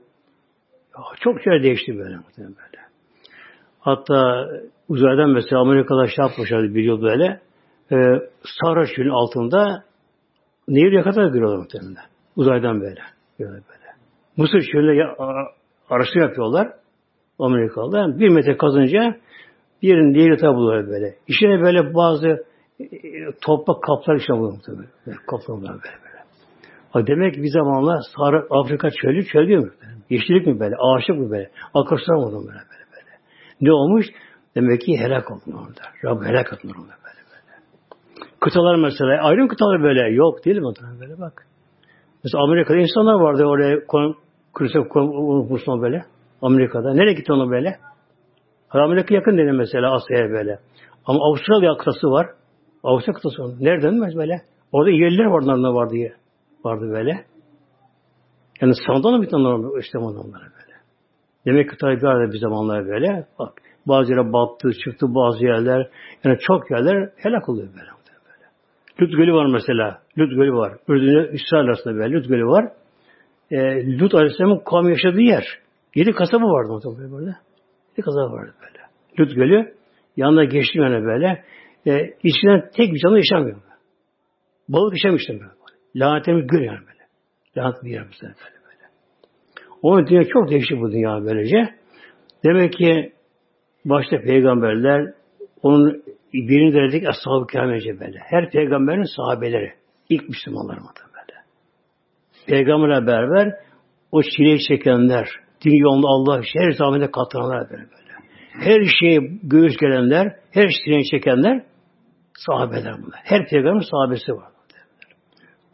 [1.20, 2.16] Çok şey değişti böyle.
[2.38, 2.86] böyle.
[3.80, 4.46] Hatta
[4.88, 7.40] uzaydan mesela Amerika'da şey yapmışlardı bir yıl böyle.
[7.92, 7.96] E,
[8.60, 9.84] Sahra çölünün altında
[10.68, 12.04] nehir yakata görüyorlar muhtemelen.
[12.36, 13.00] Uzaydan böyle.
[13.40, 13.86] Böyle böyle.
[14.36, 15.04] Mısır çölüne
[15.90, 16.68] araştırma yapıyorlar.
[17.38, 18.18] Amerikalılar.
[18.18, 19.16] Bir metre kazınca
[19.82, 21.14] bir yerin buluyorlar böyle.
[21.28, 22.44] İçine böyle bazı
[23.42, 24.90] toprak kaplar işte buluyor muhtemelen.
[25.26, 26.16] Kaplar böyle böyle.
[26.90, 29.70] Ha demek bir zamanlar Sahra, Afrika çölü çöl değil mi?
[30.10, 30.74] Yeşillik mi böyle?
[30.78, 31.50] Ağaçlık mı böyle?
[31.74, 33.12] Akırslar mı böyle böyle böyle?
[33.60, 34.06] Ne olmuş?
[34.54, 35.82] Demek ki helak olmuş orada.
[36.04, 37.52] Rabbim helak etmiş orada böyle böyle.
[38.40, 40.72] Kıtalar mesela, ayrı kıtalar böyle yok değil mi?
[41.00, 41.46] Böyle bak.
[42.24, 43.78] Mesela Amerika'da insanlar vardı oraya
[44.54, 44.88] Kırısa
[45.48, 46.04] Kursuna böyle.
[46.42, 46.94] Amerika'da.
[46.94, 47.76] Nereye gitti onu böyle?
[48.70, 50.58] Amerika yakın dedi mesela Asya'ya böyle.
[51.06, 52.26] Ama Avustralya kıtası var.
[52.82, 53.50] Avustralya kıtası var.
[53.60, 54.42] Nereden böyle?
[54.72, 55.94] Orada yerliler vardı onlarda vardı.
[56.64, 57.24] Vardı böyle.
[58.60, 60.76] Yani sandan mı bir tane işte onlara böyle.
[61.46, 63.26] Demek ki tabi bir bir zamanlar böyle.
[63.38, 63.52] Bak
[63.86, 65.90] bazı yere battı, çıktı bazı yerler.
[66.24, 67.90] Yani çok yerler helak oluyor böyle.
[68.26, 68.46] böyle.
[69.00, 69.98] Lut Gölü var mesela.
[70.18, 70.72] Lut Gölü var.
[70.88, 72.72] Ürdün'e İsrail arasında böyle Lut Gölü var.
[73.50, 73.58] E,
[73.98, 75.44] Lut Aleyhisselam'ın kavmi yaşadığı yer.
[75.94, 77.36] Yedi kasaba vardı orada böyle.
[77.90, 78.84] Yedi kasaba vardı böyle.
[79.20, 79.74] Lut Gölü
[80.16, 81.44] yanına geçti yani böyle.
[81.86, 83.56] E, içinden tek bir canlı yaşamıyor.
[84.68, 85.50] Balık yaşamıştım böyle.
[85.96, 87.06] Lanetimiz gül yani böyle.
[87.56, 88.84] Lanet bir yer böyle böyle.
[89.82, 91.74] Onun dünya çok değişti bu dünya böylece.
[92.44, 93.12] Demek ki
[93.84, 95.12] başta peygamberler
[95.62, 98.18] onun birinci derecedeki ashab-ı kiramece böyle.
[98.18, 99.72] Her peygamberin sahabeleri.
[100.08, 101.38] ilk Müslümanlar mı böyle.
[102.46, 103.54] Peygamberle beraber
[104.12, 105.28] o çileyi çekenler,
[105.64, 108.06] din yolunda Allah her zahmete katlananlar böyle böyle.
[108.52, 111.62] Her şeye göğüs gelenler, her çileyi çekenler
[112.36, 113.20] sahabeler bunlar.
[113.24, 114.48] Her peygamberin sahabesi var.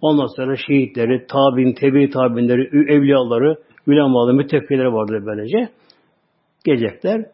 [0.01, 5.72] Ondan sonra şehitleri, tabin, tebi tabinleri, evliyaları, ulemalı, müttefileri vardır böylece.
[6.64, 7.27] Gelecekler.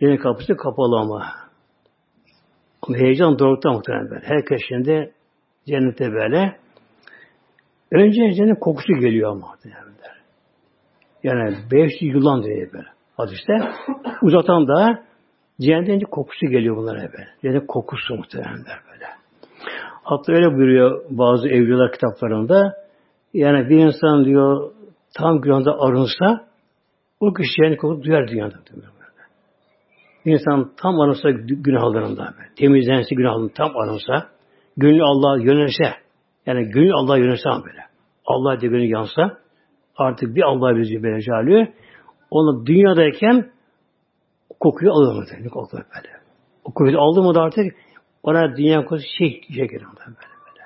[0.00, 1.26] Cennet kapısı kapalı ama.
[2.82, 4.26] Ama heyecan doğrultuda muhtemelen böyle.
[4.26, 5.12] Herkes şimdi
[5.66, 6.56] cennete böyle.
[7.92, 9.46] Önce cennet kokusu geliyor ama.
[11.22, 12.88] Yani beş yılan diye böyle.
[13.16, 13.52] Hadiste.
[14.22, 15.07] Uzatan da
[15.60, 17.28] cennetin kokusu geliyor bunlara böyle.
[17.42, 19.04] Cennet kokusu muhtemelen böyle.
[20.02, 22.74] Hatta öyle buyuruyor bazı evliyalar kitaplarında.
[23.34, 24.72] Yani bir insan diyor
[25.16, 26.46] tam günahda arınsa
[27.20, 28.54] o kişi cennet kokusu duyar dünyada.
[28.74, 28.92] Diyor.
[30.24, 34.28] İnsan tam anılsa günahlarında, temizlense günahlarında tam anılsa,
[34.76, 35.84] gönlü Allah'a yönelse,
[36.46, 37.80] yani gönlü Allah'a yönelse böyle.
[38.26, 39.38] Allah diye gönlü yansa,
[39.96, 41.72] artık bir Allah'a bizi böyle.
[42.30, 43.50] Onu dünyadayken
[44.60, 45.24] kokuyu alır mı?
[45.40, 46.08] Ne kokuyor böyle.
[46.64, 47.76] O kokuyu aldı mı da artık
[48.22, 50.64] ona dünya kokusu şey, geliyor böyle böyle.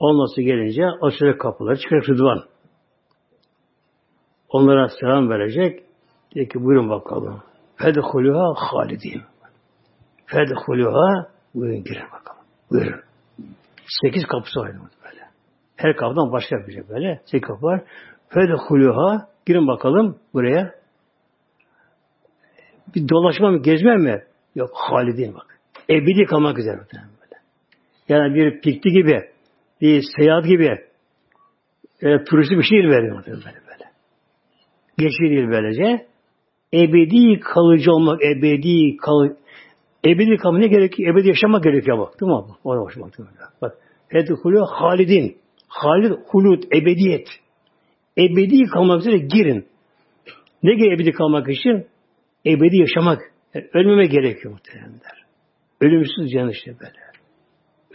[0.00, 2.44] Olması gelince açılır kapıları çıkar Rıdvan.
[4.48, 5.82] Onlara selam verecek.
[6.34, 7.42] Diyor ki buyurun bakalım.
[7.76, 9.22] Fedhuluha halidin.
[10.26, 12.42] Fedhuluha buyurun girin bakalım.
[12.70, 13.00] Buyurun.
[14.02, 14.72] Sekiz kapısı var
[15.04, 15.20] böyle.
[15.76, 17.20] Her kapıdan başka bir şey böyle.
[17.24, 17.82] Sekiz kapı var.
[18.28, 20.77] Fedhuluha girin bakalım buraya.
[22.94, 24.22] Bir dolaşma mı, gezme mi?
[24.54, 25.58] Yok, halidin bak.
[25.90, 27.02] Ebedi kalmak üzere böyle.
[28.08, 29.20] Yani bir pikti gibi,
[29.80, 30.78] bir seyahat gibi,
[32.02, 33.90] e, turisti bir şey veriyor böyle böyle.
[34.98, 36.06] Geçiyor böylece.
[36.74, 39.36] Ebedi kalıcı olmak, ebedi kalıcı
[40.06, 41.14] Ebedi kalmak ne gerekiyor?
[41.14, 42.20] Ebedi yaşamak gerekiyor bak.
[42.20, 42.38] Değil mi?
[42.64, 43.12] Ona başlamak.
[43.62, 43.78] Bak.
[44.08, 45.36] Hedhulü halidin.
[45.68, 47.28] Halid, hulud, ebediyet.
[48.18, 49.66] Ebedi kalmak üzere girin.
[50.62, 51.86] Ne gerekiyor ebedi kalmak için?
[52.46, 53.20] Ebedi yaşamak.
[53.54, 55.24] Yani ölmeme gerekiyor muhtemelenler.
[55.80, 56.98] Ölümsüz cennet işte böyle.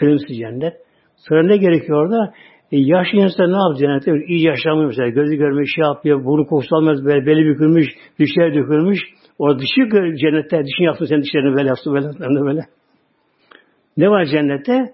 [0.01, 0.73] Ölümsüz cennet.
[1.15, 2.34] Sonra ne gerekiyor orada?
[2.71, 4.25] E, yaşlı insan ne yapıyor cennette?
[4.27, 5.10] İyi yaşamıyor mesela.
[5.10, 6.75] Gözü görmüş, şey yapıyor, burnu kokusu
[7.06, 7.88] böyle beli bükülmüş,
[8.19, 8.99] dişler dökülmüş.
[9.39, 12.62] O dışı cennette, dişini yaptı, sen dişlerini böyle yaptı, böyle, de böyle.
[13.97, 14.93] Ne var cennette?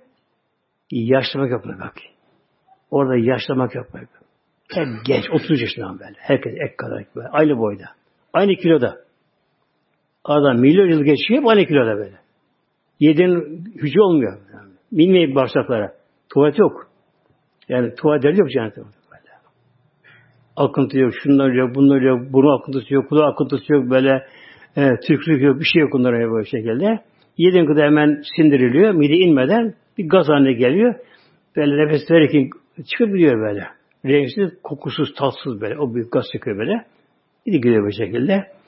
[0.91, 1.93] Yaşlamak yapmak bak.
[2.91, 4.03] Orada yaşlamak yapmak.
[4.73, 6.15] Hep genç, 30 yaşından böyle.
[6.17, 7.27] Herkes ek kadar böyle.
[7.27, 7.85] Aynı boyda.
[8.33, 8.97] Aynı kiloda.
[10.30, 12.15] Adam milyon yıl geçiyor, aynı kiloda böyle.
[13.00, 14.38] Yediğin hücre olmuyor.
[14.54, 14.72] Yani.
[14.92, 15.94] Bilmeyin bağırsaklara.
[16.34, 16.88] Tuvalet yok.
[17.70, 18.82] Yani tuvalet yok cennette.
[18.82, 19.34] Böyle.
[20.56, 24.26] Akıntı yok, şunlar yok, bunlar yok, burun akıntısı yok, kulağı akıntısı yok, böyle
[24.78, 27.00] e, tükrük yok, bir şey yok bunlara böyle şekilde.
[27.38, 30.96] Yediğin kadar hemen sindiriliyor, mide inmeden bir gaz haline geliyor.
[31.56, 32.50] Böyle nefes verirken
[32.92, 33.68] çıkabiliyor böyle.
[34.06, 35.80] Renksiz, kokusuz, tatsız böyle.
[35.80, 36.86] O büyük gaz çıkıyor böyle.
[37.48, 38.59] De gidiyor bu şekilde.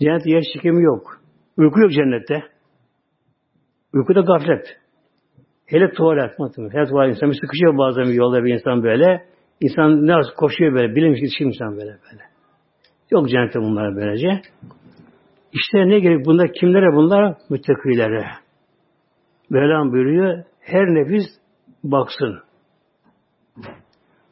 [0.00, 1.20] Cennette yer çekimi yok.
[1.56, 2.42] Uyku yok cennette.
[3.94, 4.80] Uykuda gaflet.
[5.66, 6.30] Hele tuvalet.
[6.72, 7.16] Hele tuvalet.
[7.16, 9.24] İnsan bir sıkışıyor bazen bir yolda bir insan böyle.
[9.60, 10.94] İnsan ne koşuyor böyle.
[10.94, 12.22] Bilinmiş yetişiyor insan böyle böyle.
[13.10, 14.42] Yok cennette bunlar böylece.
[15.52, 16.26] İşte ne gerek?
[16.26, 17.36] Bunlar kimlere bunlar?
[17.50, 18.26] Müttakilere.
[19.50, 20.44] Mevlam buyuruyor.
[20.60, 21.24] Her nefis
[21.84, 22.38] baksın.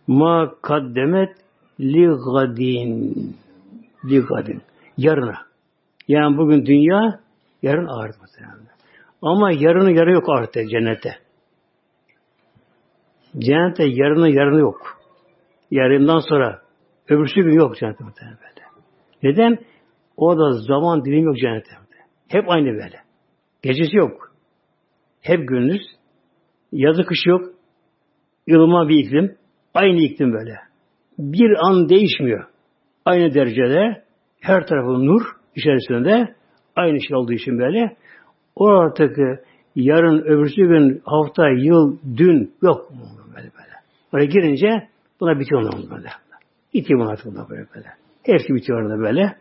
[0.06, 1.36] Ma kaddemet
[1.80, 3.36] li gadin.
[4.04, 4.62] Li gadin.
[4.96, 5.51] Yarına.
[6.08, 7.20] Yani bugün dünya,
[7.62, 8.66] yarın ahiret muhtemelen.
[9.22, 11.14] Ama yarını yarı yok ahirette, cennette.
[13.38, 14.98] Cennette yarını yarını yok.
[15.70, 16.62] Yarından sonra
[17.08, 18.38] öbürsü gün yok cennette muhtemelen.
[19.22, 19.58] Neden?
[20.16, 21.70] Orada zaman dilimi yok cennette.
[22.28, 23.00] Hep aynı böyle.
[23.62, 24.32] Gecesi yok.
[25.20, 25.82] Hep gündüz.
[26.72, 27.40] Yazı kış yok.
[28.50, 29.36] ılıman bir iklim.
[29.74, 30.58] Aynı iklim böyle.
[31.18, 32.48] Bir an değişmiyor.
[33.04, 34.04] Aynı derecede
[34.40, 35.22] her tarafı nur
[35.56, 36.34] içerisinde
[36.76, 37.96] aynı şey olduğu için böyle
[38.56, 39.16] o artık
[39.76, 43.00] yarın, öbürsü gün, hafta, yıl, dün yok mu
[43.36, 43.72] böyle böyle.
[44.12, 44.88] Oraya girince
[45.20, 46.08] buna bitiyor onlar böyle.
[46.74, 47.88] Bitiyor bunlar artık bunlar böyle böyle.
[48.22, 49.36] Hepsi bitiyor orada böyle.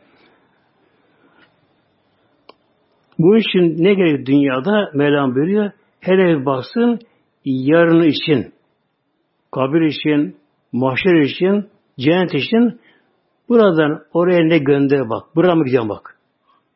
[3.19, 5.71] Bu için ne gerek dünyada Mevlam buyuruyor?
[5.99, 6.99] Hele bir baksın
[7.45, 8.53] yarın için,
[9.51, 10.37] kabir için,
[10.71, 11.69] mahşer için,
[11.99, 12.79] cennet için
[13.51, 15.35] buradan oraya ne gönder bak.
[15.35, 16.17] Buraya mı gideceğim bak.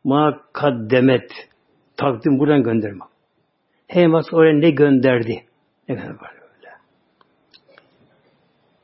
[0.04, 1.32] Ma kaddemet
[1.98, 3.06] takdim buradan gönderme.
[3.88, 5.44] Heymas oraya ne gönderdi?
[5.90, 6.70] Ne kadar var öyle.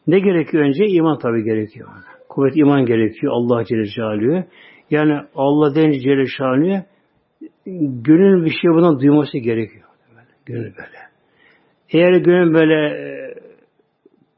[0.08, 0.86] Ne gerekiyor önce?
[0.86, 1.90] İman tabi gerekiyor.
[2.30, 3.34] Kuvvet iman gerekiyor.
[3.36, 4.44] Allah Celle Celaluhu.
[4.90, 6.86] Yani Allah deyince Celle Celaluhu
[8.04, 9.86] gönül bir şey bundan duyması gerekiyor.
[10.16, 10.28] Böyle.
[10.46, 11.02] Gönül böyle.
[11.90, 13.41] Eğer gönül böyle e,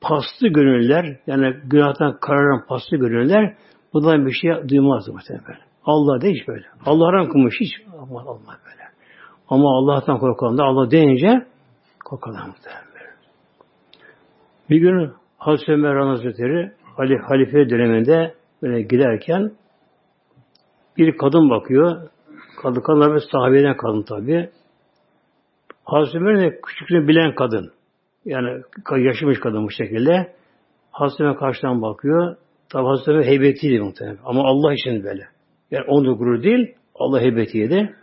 [0.03, 3.55] paslı gönüller, yani günahtan kararan paslı gönüller
[3.93, 5.61] bundan bir şey duymaz muhtemelen.
[5.85, 6.65] Allah da böyle.
[6.85, 8.83] Allah haram kılmış hiç olmaz, olmaz böyle.
[9.49, 11.47] Ama Allah'tan korkan da Allah deyince
[12.05, 12.93] korkan muhtemelen.
[14.69, 16.71] Bir gün Hazreti Ömer Hazretleri
[17.27, 19.51] halife döneminde böyle giderken
[20.97, 22.09] bir kadın bakıyor.
[22.61, 24.49] Kadın kadınlar ve sahabeden kadın tabi.
[25.85, 27.71] Hazreti Ömer küçüklüğünü bilen kadın.
[28.25, 28.63] Yani
[28.97, 30.33] yaşamış kadın bu şekilde.
[30.91, 32.35] Hazreti karşıdan bakıyor.
[32.69, 34.17] Tabi Hazreti heybetiydi muhtemelen.
[34.25, 35.27] Ama Allah için böyle.
[35.71, 37.95] Yani onun gurur değil, Allah heybetiydi.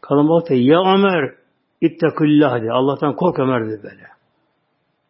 [0.00, 1.34] Kadın baktı, ya Ömer,
[1.80, 2.72] ittakillah dedi.
[2.72, 4.02] Allah'tan kork Ömer dedi böyle.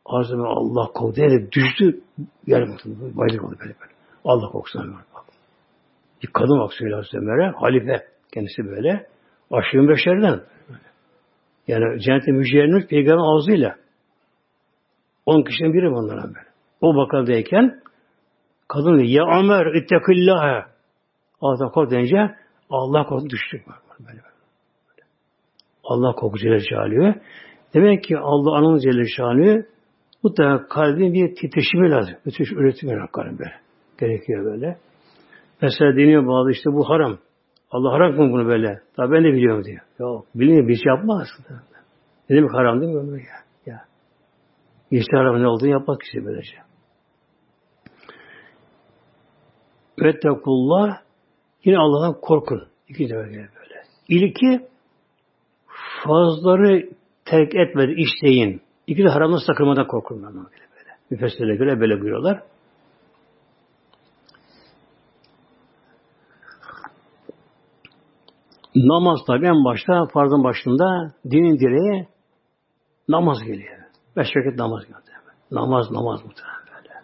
[0.05, 1.49] Hazreti Allah kork dedi.
[1.53, 2.01] Düştü.
[2.47, 2.77] Yani
[3.17, 3.93] bayılık oldu böyle böyle.
[4.25, 5.25] Allah korksun Ömer bak.
[6.23, 7.53] Bir kadın bak söyle Hazreti Ömer'e.
[7.57, 8.07] Halife.
[8.35, 9.07] Kendisi böyle.
[9.51, 10.41] Aşırı beşerden.
[11.69, 13.77] Yani cennete müjdelenmiş peygamber ağzıyla.
[15.27, 16.47] On kişinin biri bunlardan böyle.
[16.81, 17.81] O bakaldayken
[18.69, 20.67] kadın diyor, ya Ömer ittakillah
[21.41, 22.37] Allah'tan kork deyince
[22.71, 23.63] Allah korkusu düştü.
[24.01, 24.23] Böyle, böyle.
[25.85, 27.15] Allah korkusu Celle Şanlı.
[27.75, 29.67] Demek ki Allah anın Celle Şanlı
[30.23, 32.15] mutlaka kalbin bir titreşimi lazım.
[32.27, 33.55] Bütün üretimi kalbin böyle.
[34.01, 34.79] Gerekiyor böyle.
[35.63, 37.19] Mesela deniyor bazı işte bu haram.
[37.71, 38.81] Allah haram mı bunu böyle?
[38.97, 39.81] Tabi ben de biliyorum diyor.
[39.99, 40.27] Yok.
[40.35, 41.29] Bilmiyor bir şey yapmaz.
[42.31, 43.11] Ne demek haram değil mi?
[43.11, 43.17] Ya.
[43.17, 43.43] ya.
[44.93, 46.57] İşte haram ne olduğunu yapmak işte böylece.
[49.99, 50.99] Vettekullah
[51.65, 52.69] yine Allah'tan korkun.
[52.89, 53.83] İki de böyle böyle.
[54.09, 54.69] İlki
[56.05, 56.91] fazları
[57.25, 58.63] terk etmedi, işleyin.
[58.87, 60.23] İki de haramdan sakınmadan korkun.
[60.23, 60.97] Böyle böyle.
[61.11, 62.43] Müfessirlere göre böyle buyuruyorlar.
[68.75, 72.09] Namaz tabi en başta, farzın başında dinin direği
[73.09, 73.82] namaz geliyor.
[74.17, 75.03] Beş vakit namaz geliyor.
[75.51, 76.95] Namaz, namaz muhtemelen böyle.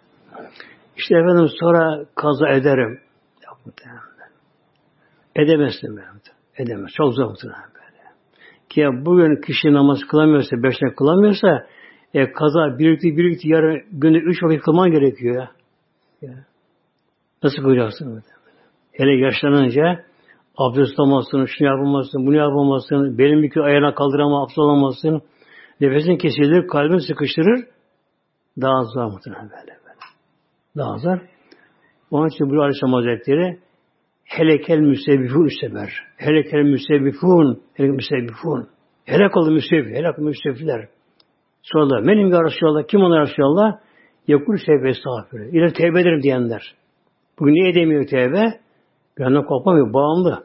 [0.97, 2.99] İşte efendim sonra kaza ederim.
[3.47, 4.01] Yok muhtemelen.
[5.35, 6.07] Edemezsin böyle.
[6.57, 6.91] Edemez.
[6.97, 8.03] Çok zor muhtemelen böyle.
[8.69, 11.65] Ki bugün kişi namaz kılamıyorsa, beş vakit kılamıyorsa
[12.13, 15.51] e, kaza birlikte birlikte yarın günde üç vakit kılman gerekiyor ya.
[16.21, 16.45] ya.
[17.43, 18.23] Nasıl kılacaksın?
[18.91, 20.03] Hele yaşlanınca
[20.57, 25.21] abdest alamazsın, şunu yapamazsın, bunu yapamazsın, belin bir ayağına kaldıramaz, abdest alamazsın.
[25.81, 27.65] Nefesin kesilir, kalbin sıkıştırır.
[28.61, 29.99] Daha zor muhtemelen böyle böyle.
[30.77, 31.17] Daha zor.
[32.11, 33.59] Onun için bu Aleyhisselam Hazretleri
[34.23, 35.89] helekel müsebbifun isteber.
[36.17, 38.69] Helekel müsebbifun, helekel müsebbifun.
[39.05, 40.87] Helak oldu müsebbif, helak müsebbifler.
[41.61, 43.79] Sonra benim ya Resulallah, kim onlar Resulallah?
[44.27, 45.53] Yakul sevbe estağfirullah.
[45.53, 46.75] İleri tevbe ederim diyenler.
[47.39, 48.59] Bugün niye edemiyor tevbe?
[49.19, 50.43] Benden kopamıyor, bağımlı.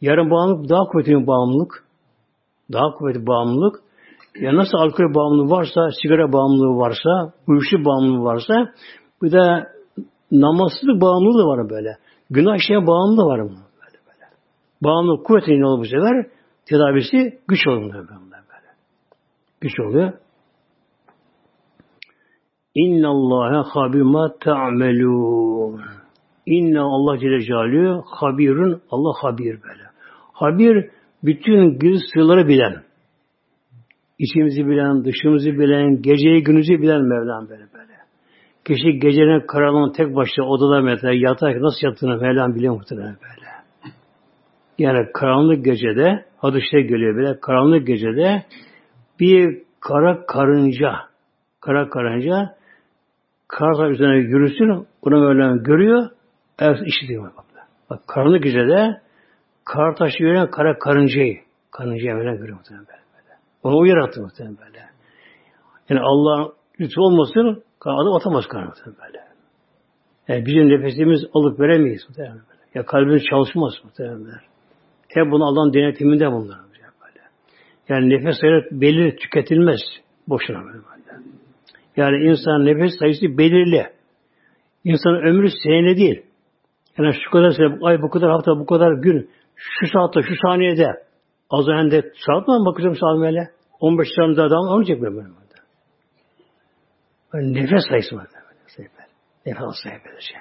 [0.00, 1.84] Yarın bağımlılık daha kuvvetli bir bağımlılık.
[2.72, 3.80] Daha kuvvetli bağımlılık.
[4.40, 8.54] Ya nasıl alkol bağımlılığı varsa, sigara bağımlılığı varsa, uyuşu bağımlılığı varsa,
[9.22, 9.66] bir de
[10.32, 11.96] namazsızlık bağımlılığı var böyle.
[12.30, 13.50] Günah işleyen bağımlılığı var mı?
[13.50, 14.26] Böyle böyle.
[14.82, 16.26] Bağımlılık kuvvetli olur bu sefer,
[16.66, 18.08] tedavisi güç oluyor böyle.
[18.08, 18.70] böyle.
[19.60, 20.12] Güç oluyor.
[22.74, 25.80] İnna Allaha habir ma ta'melun.
[26.46, 29.82] İnna Allah Celle Celaluhu habirun Allah habir böyle.
[30.32, 30.90] Habir
[31.22, 32.82] bütün gizli sırları bilen.
[34.18, 37.92] İçimizi bilen, dışımızı bilen, geceyi günümüzü bilen Mevlam böyle böyle.
[38.64, 43.52] Kişi gecenin karanlığın tek başına odada mesela yatar nasıl yattığını Mevlam biliyor muhtemelen böyle.
[44.78, 48.44] Yani karanlık gecede, hadiste geliyor böyle, karanlık gecede
[49.20, 50.92] bir kara karınca,
[51.60, 52.56] kara karınca
[53.48, 56.10] kara üzerine yürüsün, bunu Mevlam görüyor,
[56.58, 57.24] ayak işitiyor.
[57.36, 57.44] Bak,
[57.90, 59.00] bak karanlık gecede
[59.64, 63.01] kar taşı gören kara karıncayı, karıncayı Mevlam görüyor muhtemelen böyle.
[63.62, 64.78] Onu o yarattı muhtemelen böyle.
[65.88, 69.18] Yani Allah lütfu olmasın adım atamaz karanlıkta böyle.
[70.28, 72.60] Yani bizim nefesimiz alıp veremeyiz muhtemelen böyle.
[72.74, 74.40] Ya kalbimiz çalışmaz muhtemelen.
[75.08, 76.58] Hep bunu Allah'ın denetiminde bunlar.
[76.58, 77.20] Böyle.
[77.88, 79.80] Yani nefes sayısı belirli tüketilmez.
[80.28, 80.78] Boşuna böyle.
[80.78, 80.92] böyle.
[81.96, 83.86] Yani insan nefes sayısı belirli.
[84.84, 86.22] İnsanın ömrü senede değil.
[86.98, 90.86] Yani şu kadar sene, ay bu kadar hafta, bu kadar gün, şu saatte, şu saniyede
[91.52, 93.50] Az önce saat mi bakacağım saat böyle?
[93.80, 95.28] 15 saniye daha devam onu çekmiyor böyle.
[97.32, 97.52] böyle.
[97.52, 98.26] Nefes sayısı var.
[99.46, 100.40] Nefes sayısı şey.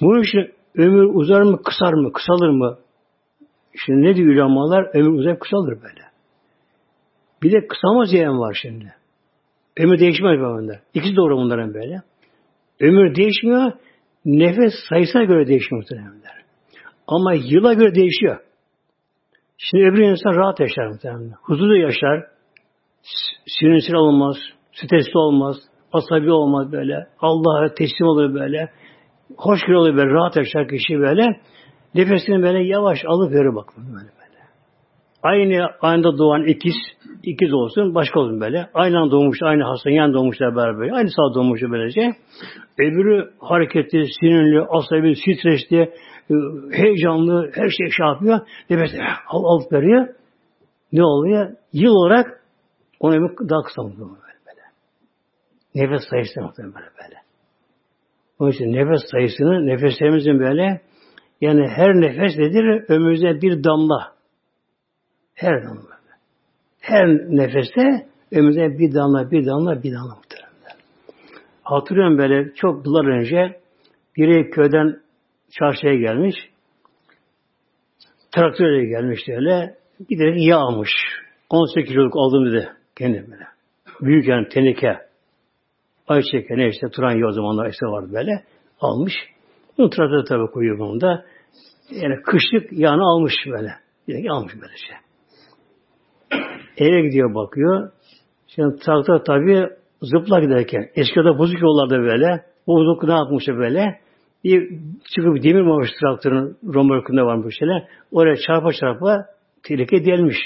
[0.00, 2.78] Bu işte ömür uzar mı, kısar mı, kısalır mı?
[3.86, 4.90] Şimdi ne diyor ulamalar?
[4.94, 6.02] Ömür uzar, kısalır böyle.
[7.42, 8.94] Bir de kısalmaz diyen var şimdi.
[9.78, 10.80] Ömür değişmez böyle.
[10.94, 12.02] İkisi doğru bunların böyle.
[12.80, 13.72] Ömür değişmiyor,
[14.24, 16.22] nefes sayısına göre değişiyor muhtemelen.
[17.06, 18.40] Ama yıla göre değişiyor.
[19.58, 21.32] Şimdi öbür insan rahat yaşar muhtemelen.
[21.42, 22.24] Huzurlu yaşar.
[23.46, 24.36] Sinirsiz olmaz.
[24.72, 25.56] Stresli olmaz.
[25.92, 27.06] Asabi olmaz böyle.
[27.20, 28.70] Allah'a teslim olur böyle.
[29.36, 30.10] Hoşgörü olur böyle.
[30.10, 31.40] Rahat yaşar kişi böyle.
[31.94, 34.38] Nefesini böyle yavaş alıp verir bak böyle böyle.
[35.22, 36.74] Aynı anda doğan ikiz,
[37.22, 38.68] ikiz olsun, başka olsun böyle.
[38.74, 40.92] Aynı anda doğmuş, aynı hasta, yan doğmuşlar beraber böyle.
[40.94, 42.12] Aynı saat doğmuşlar böylece.
[42.78, 45.90] Öbürü hareketli, sinirli, asabi, stresli,
[46.72, 48.40] heyecanlı, her şey şey yapıyor.
[48.70, 48.90] Nefes
[49.28, 50.08] al, alıp veriyor.
[50.92, 51.56] Ne oluyor?
[51.72, 52.44] Yıl olarak
[53.00, 54.62] onun ömrü daha kısa oluyor böyle, böyle.
[55.74, 57.16] Nefes sayısı muhtemelen böyle böyle.
[58.38, 60.80] Onun için nefes sayısını, nefeslerimizin böyle
[61.40, 62.84] yani her nefes nedir?
[62.88, 64.12] Ömrümüze bir damla.
[65.34, 65.98] Her damla.
[66.80, 70.48] Her nefeste ömrümüze bir damla, bir damla, bir damla muhtemelen.
[71.62, 73.60] Hatırlıyorum böyle çok yıllar önce
[74.16, 75.00] biri köyden
[75.50, 76.34] çarşıya gelmiş.
[78.34, 79.74] Traktörle gelmiş öyle.
[80.10, 80.90] De yağ almış.
[81.50, 82.68] 18 kiloluk aldım dedi.
[82.96, 83.44] Kendi böyle.
[84.00, 84.98] Büyük yani teneke.
[86.08, 88.44] Ayçiçek ne işte Turan o zamanlar işte vardı böyle.
[88.80, 89.14] Almış.
[89.78, 91.24] Bunu traktörde tabi koyuyor bunu da.
[91.90, 93.72] yani kışlık yağını almış böyle.
[94.06, 94.96] Yani almış böyle şey.
[96.76, 97.90] Eve gidiyor bakıyor.
[98.46, 99.68] Şimdi traktör tabii
[100.02, 100.90] zıpla giderken.
[100.94, 102.44] Eskiden bozuk yollarda böyle.
[102.66, 104.00] Bozuk ne yapmış böyle.
[104.44, 104.68] Bir
[105.14, 107.88] çıkıp demir varmış traktörün romörkünde varmış şeyler.
[108.12, 109.26] Oraya çarpa çarpa
[109.62, 110.36] tehlike delmiş.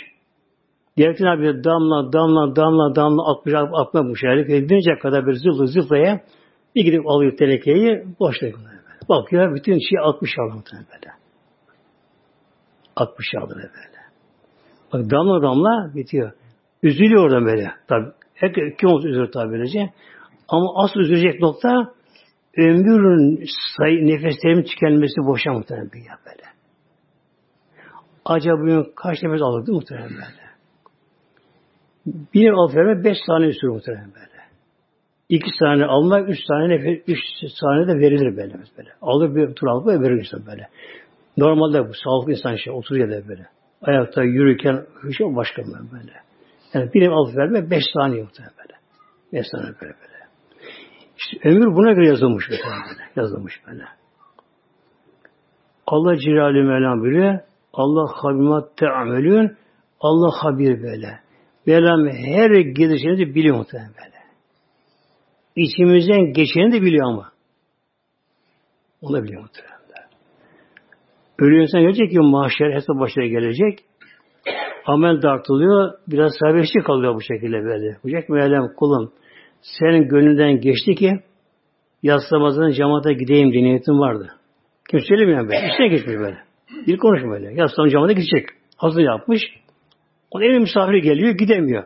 [0.97, 4.49] Diğerten abi damla damla damla damla atmış atmamış yani.
[4.49, 6.21] Binecek kadar bir zıplı zıplaya
[6.75, 8.37] bir gidip alıyor tehlikeyi boş
[9.09, 11.13] Bakıyor bütün şey 60 aldı böyle.
[12.97, 14.03] 60 aldı böyle.
[14.93, 16.33] Bak damla damla bitiyor.
[16.83, 17.73] Üzülüyor oradan böyle.
[17.89, 19.91] Tabi her kim olsa üzülür tabi böylece.
[20.49, 21.93] Ama asıl üzülecek nokta
[22.57, 23.45] ömrün
[23.77, 26.49] sayı nefeslerimin tükenmesi boşa muhtemelen bir ya böyle.
[28.25, 30.43] Acaba bugün kaç nefes alırdı muhtemelen böyle.
[32.35, 34.43] Bir alt verme beş saniye sürüyor muhtemelen böyle.
[35.29, 37.19] İki saniye almak, üç tane nefes, üç
[37.61, 38.55] saniye de verilir böyle.
[38.79, 38.91] böyle.
[39.03, 40.69] Alır bir tur alıp verir insan böyle.
[41.37, 43.47] Normalde bu sağlıklı insan şey 30 yılda böyle.
[43.83, 44.87] Ayakta yürürken
[45.19, 46.13] şey başka böyle.
[46.75, 48.79] Yani bir alt verme beş saniye muhtemelen böyle.
[49.33, 50.12] Beş saniye böyle böyle.
[51.23, 52.63] İşte ömür buna göre yazılmış böyle.
[53.17, 53.85] Yazılmış böyle.
[55.87, 57.39] Allah Cilalü Mevlam buyuruyor.
[57.73, 59.57] Allah habimat te'amelün.
[60.01, 61.21] Allah habir böyle.
[61.67, 64.23] Mevlam her gidişinizi biliyor muhtemelen böyle.
[65.57, 67.33] İçimizden geçeni de biliyor ama.
[69.03, 69.73] Onu biliyor muhtemelen.
[71.39, 73.79] Ölü insan gelecek ki mahşer hesap başına gelecek.
[74.87, 75.93] Amel dartılıyor.
[76.09, 77.97] Biraz serbestçi kalıyor bu şekilde böyle.
[78.05, 79.13] Diyecek Mevlam kulum
[79.63, 81.13] senin gönlünden geçti ki
[82.03, 84.29] yaslamazdan camata gideyim diye niyetim vardı.
[84.91, 85.69] Kim söylemiyor böyle.
[85.71, 86.39] İşte geçmiş böyle.
[86.87, 87.55] Bir konuşma böyle.
[87.55, 88.49] Yaslam camata gidecek.
[88.77, 89.43] Hazır yapmış.
[90.31, 91.85] O evin misafiri geliyor gidemiyor.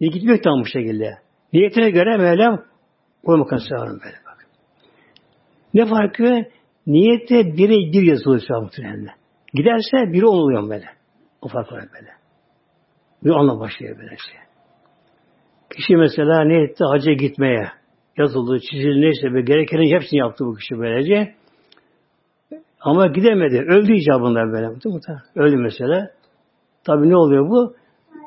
[0.00, 1.18] Niye gitmiyor tam bu şekilde.
[1.52, 2.64] Niyetine göre Mevlam
[3.24, 4.46] o makan sağırım böyle bak.
[5.74, 6.44] Ne farkı?
[6.86, 9.08] Niyette biri bir yazılıyor muhtemelen.
[9.54, 10.86] Giderse biri oluyor böyle.
[11.42, 12.10] O fark var böyle.
[13.24, 14.43] Bir anla başlıyor böyle şey.
[15.76, 17.68] Kişi mesela niyette hacca gitmeye
[18.18, 21.34] yazıldı, çizildi neyse ve gerekenin hepsini yaptı bu kişi böylece.
[22.80, 23.58] Ama gidemedi.
[23.58, 24.66] Öldü icabında böyle.
[25.36, 26.10] Öldü mesela.
[26.84, 27.74] Tabi ne oluyor bu?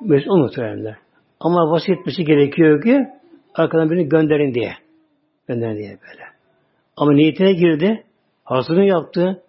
[0.02, 0.96] Mesela muhtemelen.
[1.40, 3.08] Ama vasiyet etmesi gerekiyor ki
[3.56, 4.74] arkadan birini gönderin diye.
[5.48, 6.24] Gönderin diye böyle.
[6.98, 8.04] Ama niyetine girdi.
[8.44, 9.44] Hazırını yaptı.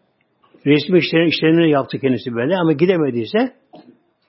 [0.66, 3.52] Resmi işlerini, işlerini yaptı kendisi böyle ama gidemediyse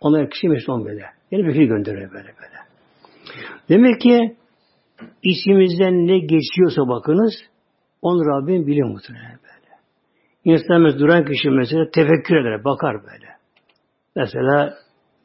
[0.01, 1.05] onlara kişi mesul böyle.
[1.31, 2.59] Yani bir gönderiyor böyle böyle.
[3.69, 4.35] Demek ki
[5.23, 7.33] içimizden ne geçiyorsa bakınız
[8.01, 9.75] onu Rabbim biliyor muhtemelen böyle.
[10.45, 13.27] İnsan mesela duran kişi mesela tefekkür eder, bakar böyle.
[14.15, 14.73] Mesela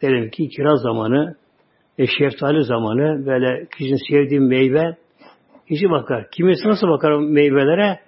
[0.02, 1.36] derim ki kiraz zamanı
[1.98, 4.96] e, şeftali zamanı böyle kişinin sevdiği meyve
[5.68, 6.30] kişi bakar.
[6.30, 8.00] Kimisi nasıl bakar meyvelere?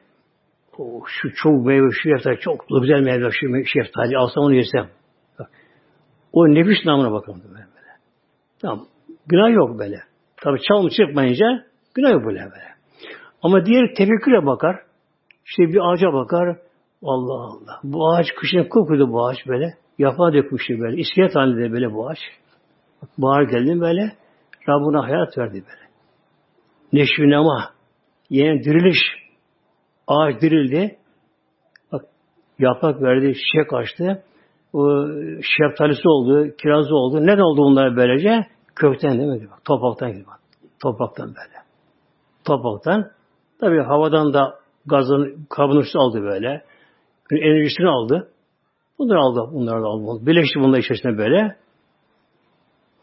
[0.79, 4.89] O, şu çok meyve, şu şeftali çok güzel meyve, şu şeftali alsam onu yesem.
[6.33, 7.67] O nefis namına bakalım böyle.
[8.61, 8.87] Tamam.
[9.27, 9.97] Günah yok böyle.
[10.47, 11.47] Tabi çalmış çıkmayınca
[11.95, 12.75] günah yok böyle böyle.
[13.43, 14.77] Ama diğer tefekküre bakar.
[15.47, 16.57] İşte bir ağaca bakar.
[17.03, 17.81] Allah Allah.
[17.85, 19.75] Bu ağaç kışın kokuyordu bu ağaç böyle.
[19.99, 20.97] Yaprağı dökmüştü böyle.
[20.97, 22.19] İskelet halinde böyle bu ağaç.
[23.19, 24.13] Bahar geldi böyle.
[24.69, 25.87] Rabbuna hayat verdi böyle.
[26.93, 27.71] Neşvi nema.
[28.31, 28.99] Yeni diriliş.
[30.07, 30.97] Ağaç dirildi.
[31.93, 32.05] Bak
[32.59, 34.23] yaprak verdi, çiçek açtı.
[34.73, 35.07] O
[35.43, 37.27] şeftalisi oldu, kirazı oldu.
[37.27, 38.56] Ne oldu bunlar böylece?
[38.77, 39.49] Kökten değil mi?
[39.65, 40.25] Topraktan gibi.
[40.83, 41.65] Topraktan böyle.
[42.45, 43.11] Topraktan.
[43.61, 46.65] Tabi havadan da gazın karbon aldı böyle.
[47.31, 48.29] Enerjisini aldı.
[48.99, 49.51] Bunları aldı.
[49.53, 50.27] Bunları da aldı.
[50.27, 51.57] Birleşti bunlar içerisinde böyle.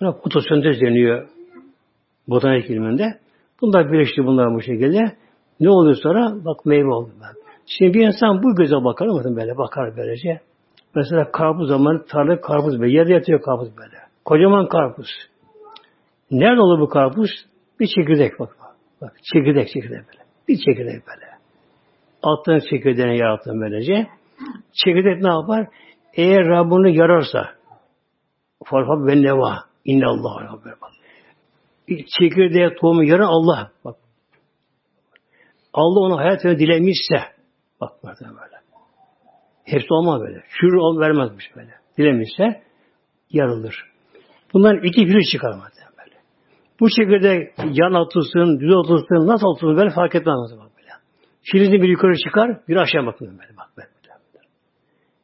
[0.02, 1.28] Buna fotosentez deniyor
[2.28, 3.20] botanik ilminde.
[3.62, 5.00] Bunlar birleşti bunlar bu şekilde.
[5.60, 6.46] Ne oluyor sonra?
[6.46, 7.10] Bak meyve oldu.
[7.22, 7.44] Ben.
[7.66, 9.58] Şimdi bir insan bu göze bakar mı böyle?
[9.58, 10.40] Bakar böylece.
[10.96, 12.98] Mesela karpuz zamanı tarla karpuz böyle.
[12.98, 13.98] Yerde yatıyor karpuz böyle.
[14.26, 15.08] Kocaman karpuz.
[16.34, 17.30] Nerede olur bu karpuz?
[17.80, 18.56] Bir çekirdek bak.
[19.02, 20.24] Bak çekirdek çekirdek böyle.
[20.48, 21.26] Bir çekirdek böyle.
[22.24, 24.08] Alttan çekirdeğini yarattım böylece.
[24.74, 25.68] Çekirdek ne yapar?
[26.14, 27.50] Eğer Rabbini yararsa
[28.66, 29.60] farfa ben neva.
[29.86, 30.60] İnne Allah.
[32.20, 33.72] Çekirdeğe tohumu yaran Allah.
[33.86, 33.96] Bak.
[35.74, 37.16] Allah ona hayat dilemişse
[37.82, 38.64] bak böyle.
[39.64, 40.44] Hepsi olmaz böyle.
[40.50, 41.72] Şür ol vermezmiş böyle.
[41.98, 42.64] Dilemişse
[43.30, 43.76] yarılır.
[44.54, 45.93] Bundan iki virüs çıkarmaz böyle.
[46.80, 50.90] Bu şekilde yan atılsın, düz atılsın, nasıl atılsın böyle fark etmez bak böyle.
[51.42, 53.90] Filizin bir yukarı çıkar, bir aşağı bakın böyle bak böyle.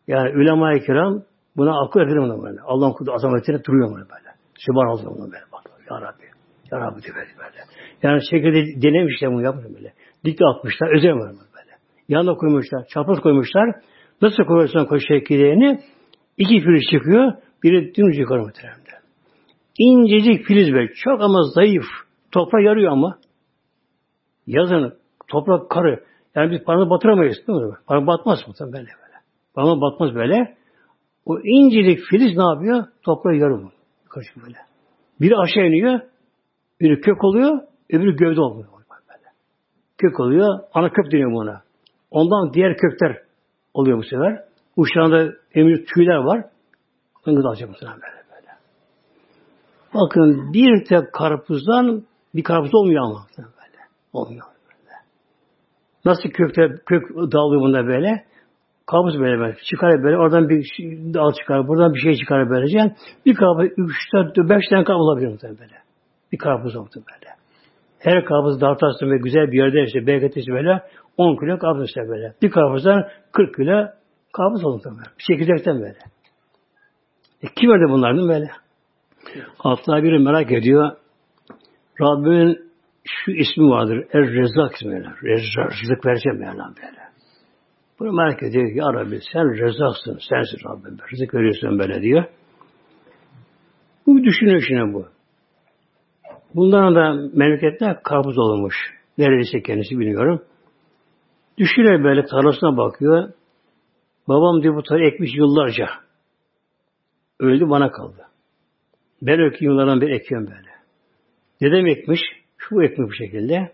[0.08, 1.24] Yani ulema-i kiram
[1.58, 2.62] buna akıl edelim buna böyle.
[2.62, 4.30] Allah'ın kudu azametine duruyor böyle böyle.
[4.58, 5.64] Sübhanallah buna böyle bak.
[5.90, 6.24] Ya Rabbi.
[6.72, 7.30] Ya Rabbi diye böyle.
[7.38, 7.60] böyle.
[8.04, 9.94] Yani şekilde denemişler bunu yapmış böyle.
[10.26, 11.74] Dikte atmışlar, özel böyle.
[12.10, 13.76] Yanına koymuşlar, çapraz koymuşlar.
[14.22, 15.80] Nasıl koyarsan koy çekirdeğini
[16.38, 17.34] iki filiz çıkıyor.
[17.64, 18.89] Biri dümdüz yukarı muhtemelen.
[19.80, 20.94] İncecik filiz böyle.
[20.94, 21.86] Çok ama zayıf.
[22.32, 23.18] Toprak yarıyor ama.
[24.48, 24.94] Yazın
[25.28, 26.04] toprak karı.
[26.36, 27.74] Yani biz parmağı batıramayız değil mi?
[27.88, 28.54] Parmağı batmaz mı?
[28.60, 29.18] Böyle böyle.
[29.56, 30.58] Parmağı batmaz böyle.
[31.26, 32.86] O incelik filiz ne yapıyor?
[33.04, 33.72] Toprağı yarıyor.
[34.10, 34.58] Karışık böyle.
[35.22, 36.00] Biri aşağı iniyor,
[36.82, 37.60] biri kök oluyor,
[37.90, 38.68] öbürü gövde oluyor.
[39.10, 39.30] Böyle.
[39.98, 41.62] Kök oluyor, ana kök deniyor buna.
[42.12, 43.18] Ondan diğer kökler
[43.74, 44.44] oluyor bu sefer.
[44.76, 46.46] Uçlarında emir tüyler var.
[47.28, 48.19] Onu da alacak bu sefer böyle böyle.
[49.94, 52.04] Bakın bir tek karpuzdan
[52.36, 53.26] bir karpuz olmuyor ama.
[53.38, 53.84] Böyle.
[54.14, 54.46] Olmuyor.
[54.46, 54.96] Böyle.
[56.06, 58.24] Nasıl kökler, kök dağılıyor bunda böyle.
[58.86, 59.58] Kabus böyle böyle.
[59.70, 60.18] Çıkar böyle.
[60.18, 61.68] Oradan bir şey, dal çıkar.
[61.68, 62.96] Buradan bir şey çıkar böylece.
[63.26, 65.76] Bir kabus, üç, dört, beş tane kabus olabilir böyle.
[66.32, 67.36] Bir kabus oldu böyle.
[68.00, 70.82] Her kabus dağıtarsın ve güzel bir yerde işte bereketli böyle
[71.18, 72.34] 10 kilo kabus işte böyle.
[72.42, 73.88] Bir kabusdan 40 kilo
[74.34, 75.10] kabus oldu böyle.
[75.28, 75.98] Çekirdekten böyle.
[77.44, 78.52] E, kim verdi bunlardan böyle?
[79.58, 80.92] Hatta biri merak ediyor.
[82.02, 82.70] Rabbimin
[83.04, 84.06] şu ismi vardır.
[84.14, 85.04] Er-Rezzak ismi.
[85.82, 87.00] Rızık vereceğim Mevlam böyle.
[88.00, 88.72] Bunu merak ediyor.
[88.74, 90.20] Ya Rabbi sen rezaksın.
[90.30, 90.98] Sensin Rabbim.
[91.12, 92.26] Rızık veriyorsun böyle diyor.
[94.08, 95.08] Bu düşünüyor şimdi bu.
[96.56, 98.76] Bundan da memlekette kabuz olmuş.
[99.18, 100.42] Neredeyse kendisi bilmiyorum.
[101.58, 103.30] Düşünüyor böyle tarlasına bakıyor.
[104.28, 105.90] Babam diyor bu tarla ekmiş yıllarca.
[107.40, 108.29] Öldü bana kaldı.
[109.22, 110.70] Ben ökü yıllardan bir ekiyorum böyle.
[111.62, 112.20] Dedem ekmiş.
[112.58, 113.72] Şu ekmiş bu şekilde.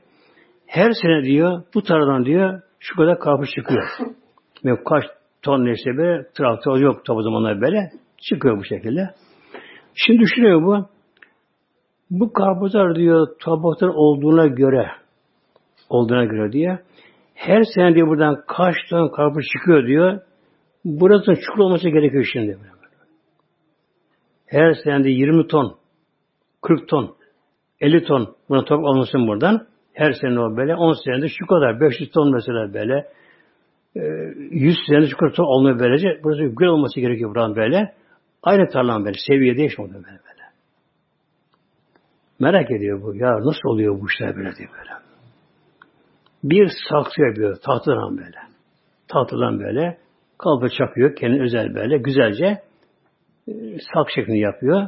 [0.67, 3.83] Her sene diyor bu tarladan diyor şu kadar karpuz çıkıyor.
[4.65, 5.03] Ve kaç
[5.41, 7.91] ton neyse be traktör yok tabi zamanlar böyle.
[8.29, 9.09] Çıkıyor bu şekilde.
[9.95, 10.85] Şimdi düşünüyor bu.
[12.09, 14.91] Bu karpuzlar diyor tabaklar olduğuna göre
[15.89, 16.79] olduğuna göre diye
[17.33, 20.21] her sene diyor buradan kaç ton karpuz çıkıyor diyor.
[20.85, 22.57] Burası çukur olması gerekiyor şimdi.
[24.55, 25.77] Her sene 20 ton,
[26.61, 27.15] 40 ton,
[27.81, 29.67] 50 ton buna toprak olmasın buradan.
[29.93, 30.75] Her sene o böyle.
[30.75, 31.81] 10 senede şu kadar.
[31.81, 33.07] 500 ton mesela böyle.
[33.95, 36.19] 100 e, senede şu kadar ton olmuyor böylece.
[36.23, 37.93] Burası güzel olması gerekiyor buranın böyle.
[38.43, 39.17] Aynı tarlan böyle.
[39.27, 40.45] Seviye değişmiyor böyle böyle.
[42.39, 43.15] Merak ediyor bu.
[43.15, 44.91] Ya nasıl oluyor bu işler böyle diye böyle.
[46.43, 47.57] Bir saksı yapıyor.
[47.65, 48.37] Tahtadan böyle.
[49.07, 49.97] Tahtadan böyle.
[50.37, 51.15] Kalpa çakıyor.
[51.15, 51.97] Kendi özel böyle.
[51.97, 52.64] Güzelce
[53.93, 54.87] sak şeklinde yapıyor.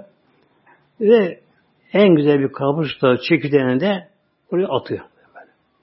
[1.02, 1.40] Ve
[1.94, 4.08] en güzel bir kabus da çekirdeğini de
[4.52, 5.06] Oraya atıyor.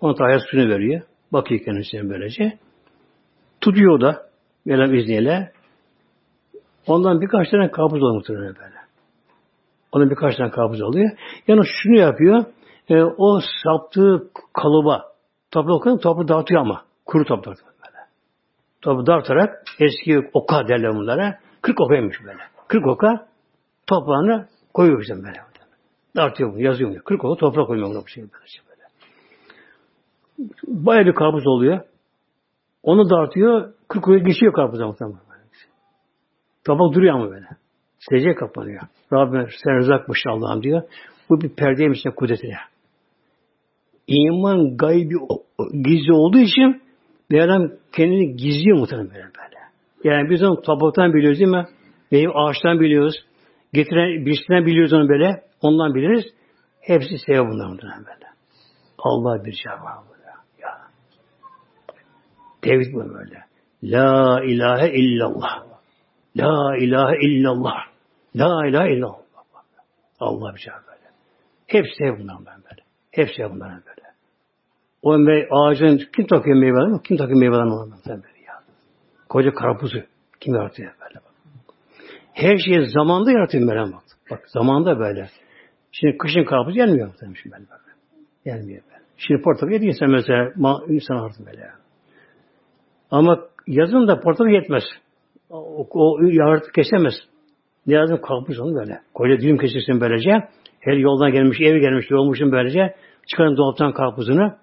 [0.00, 1.02] Ona da hayat suyunu veriyor.
[1.32, 2.58] Bakıyor kendisine böylece.
[3.60, 4.22] Tutuyor da
[4.64, 5.52] Mevlam izniyle.
[6.86, 8.74] Ondan birkaç tane kabuz oluyor muhtemelen böyle.
[9.92, 11.10] Ondan birkaç tane kabuz oluyor.
[11.48, 12.44] Yani şunu yapıyor.
[12.88, 15.04] E, o saptığı kalıba
[15.52, 16.84] koyuyor, toprağı dağıtıyor ama.
[17.06, 17.98] Kuru toprak böyle.
[18.82, 21.38] Toprağı dağıtarak eski oka derler bunlara.
[21.62, 22.42] Kırk okaymış böyle.
[22.68, 23.28] Kırk oka
[23.86, 25.40] toprağını koyuyor bizim böyle.
[26.16, 27.02] Dağıtıyor bunu, yazıyor bunu.
[27.04, 28.82] Kırk oka toprak koyuyor buna bu şey böyle.
[30.66, 31.80] Baya bir karpuz oluyor.
[32.82, 35.18] Onu dağıtıyor, kırk oka geçiyor karpuza muhtemelen.
[36.64, 37.46] Toprak duruyor ama böyle.
[37.98, 38.80] Secdeye kapanıyor.
[39.12, 40.82] Rabbim sen rızakmış Allah'ım diyor.
[41.30, 42.56] Bu bir perdeymiş kudretine.
[44.06, 45.14] İman gaybi
[45.84, 46.82] gizli olduğu için
[47.32, 49.58] adam kendini gizliyor muhtemelen böyle.
[50.04, 51.66] Yani biz onu topraktan biliyoruz değil mi?
[52.10, 53.14] Meyve ağaçtan biliyoruz.
[53.72, 55.44] Getiren birisinden biliyoruz onu böyle.
[55.62, 56.24] Ondan biliriz.
[56.80, 58.26] Hepsi sevap bunlar muhtemelen böyle.
[58.98, 60.30] Allah bir cevabı burada.
[60.58, 60.70] Ya.
[62.62, 63.44] Tevhid bu böyle.
[63.82, 65.64] La ilahe illallah.
[66.36, 67.76] La ilahe illallah.
[68.36, 69.24] La ilahe illallah.
[70.20, 71.10] Allah bir cevap böyle.
[71.66, 72.82] Hepsi bundan böyle.
[73.10, 74.04] Hepsi bundan böyle.
[75.02, 77.02] O mey ağacın kim takıyor meyvelerini?
[77.02, 78.54] Kim takıyor meyvelerini ondan böyle ya.
[79.28, 79.98] Koca karpuzu
[80.40, 81.33] kim yaratıyor böyle.
[82.34, 84.02] Her şeyi zamanda yaratıyor Meryem bak.
[84.30, 85.28] Bak zamanda böyle.
[85.92, 87.94] Şimdi kışın karpuz gelmiyor mu demiş ben böyle.
[88.44, 89.02] Gelmiyor böyle.
[89.16, 90.52] Şimdi portakal insan mesela
[90.88, 91.70] insan artık böyle.
[93.10, 94.82] Ama yazın da portakal yetmez.
[95.50, 97.14] O, o yaratı kesemez.
[97.86, 99.00] Ne lazım kalkmış onu böyle.
[99.14, 100.30] Koca dilim kesilsin böylece.
[100.80, 102.94] Her yoldan gelmiş, ev gelmiş, olmuşsun böylece.
[103.26, 104.54] Çıkarın dolaptan karpuzunu.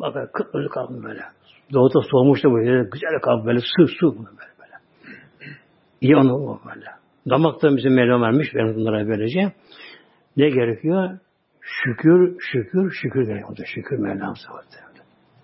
[0.00, 1.20] Bak kıpkırmızı kalkmış böyle.
[1.72, 2.88] Dolapta soğumuş da böyle.
[2.92, 3.58] Güzel kalkmış böyle.
[3.58, 4.28] Su, su böyle
[4.60, 4.76] böyle.
[6.00, 6.60] İyi onu o
[7.26, 7.36] böyle.
[7.36, 8.48] Damakta bizim vermiş.
[8.54, 9.52] Ben bunlara böylece.
[10.36, 11.18] Ne gerekiyor?
[11.60, 13.68] Şükür, şükür, şükür gerekiyor.
[13.74, 14.78] Şükür Mevlam savaştı.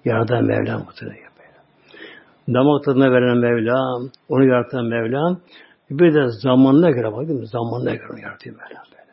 [0.04, 1.28] Yaradan Mevlam muhtemelen.
[2.54, 5.40] Damak tadına veren Mevlam, onu yaratan Mevlam,
[5.90, 7.46] bir de zamanına göre bak değil mi?
[7.46, 9.12] Zamanına göre onu yaratıyor Mevlam böyle.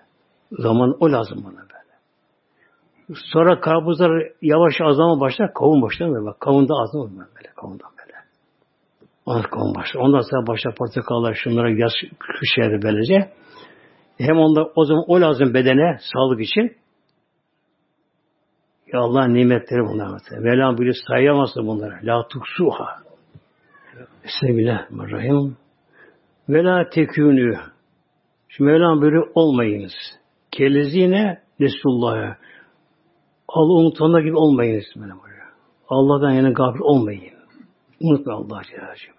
[0.64, 1.76] Zaman o lazım bana böyle.
[3.34, 6.26] Sonra karpuzlar yavaş azalma başlar, kavun başlar mı?
[6.26, 7.95] Bak kavunda azalma böyle, kavundan böyle.
[9.26, 10.02] Sonra başlar.
[10.02, 11.92] Ondan sonra başlar portakallar, şunlara yaz
[12.58, 13.32] yerde böylece.
[14.18, 16.78] Hem onda o zaman o lazım bedene, sağlık için.
[18.94, 20.22] Ya Allah nimetleri bunlar.
[20.40, 22.00] Mevlam bile sayamazsın bunları.
[22.04, 22.88] La tuksuha.
[24.24, 25.58] Bismillahirrahmanirrahim.
[26.50, 27.58] Ve la tekünü.
[28.50, 29.94] Şimdi Mevlam böyle olmayınız.
[30.52, 32.38] Kelezine Resulullah'a.
[33.48, 34.86] Allah unutanlar gibi olmayınız.
[35.90, 37.36] Allah'tan yani gafil olmayın.
[38.02, 39.15] Unutma Allah Celle böyle.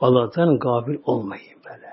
[0.00, 1.90] Allah'tan gafil olmayın böyle.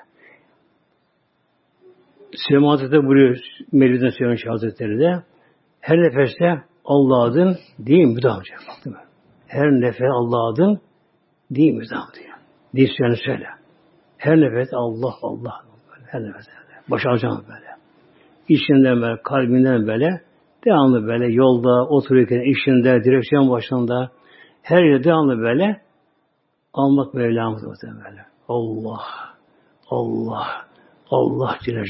[2.36, 3.38] Süleyman Hazretleri buyuruyor
[3.72, 5.24] Mevlid'in Süleyman Hazretleri de
[5.82, 8.14] her nefeste Allah adın değil mi?
[8.14, 8.60] Müdam diyor.
[9.48, 10.82] Her nefes Allah adın
[11.52, 11.80] değil mi?
[11.80, 12.38] Müdam diyor.
[12.76, 12.88] Dil
[13.26, 13.48] söyle.
[14.18, 15.54] Her nefes Allah Allah.
[16.06, 16.82] Her nefes öyle.
[16.90, 17.68] Baş alacağım böyle.
[18.50, 20.22] İçinden böyle, kalbinden böyle,
[20.66, 24.12] devamlı böyle yolda, otururken, işinde, direksiyon başında,
[24.62, 25.82] her yerde devamlı böyle
[26.78, 28.26] almak Mevlamız böyle.
[28.50, 29.04] Allah,
[29.90, 30.48] Allah,
[31.12, 31.84] Allah Celle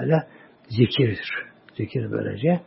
[0.00, 0.26] böyle
[0.68, 1.32] zikirdir.
[1.76, 2.60] Zikir böylece.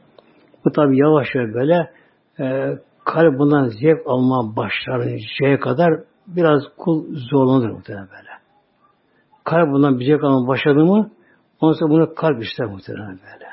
[0.65, 1.91] Bu tabi yavaş yavaş böyle
[2.39, 8.29] e, kalp bundan zevk alma başlayıncaya kadar biraz kul zorlanır muhtemelen böyle.
[9.43, 11.11] Kalp bundan bir zevk alma başladı mı
[11.61, 13.49] ondan sonra bunu kalp ister muhtemelen böyle.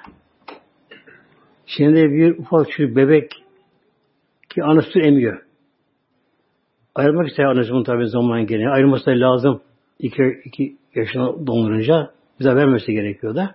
[1.66, 3.32] Şimdi bir ufak çocuk bebek
[4.48, 5.45] ki anası emiyor.
[6.96, 8.72] Ayrılmak ister annesi tabi zaman geliyor.
[8.72, 9.62] Ayrılması da lazım.
[9.98, 13.54] İki, iki yaşına doldurunca bize vermesi gerekiyor da.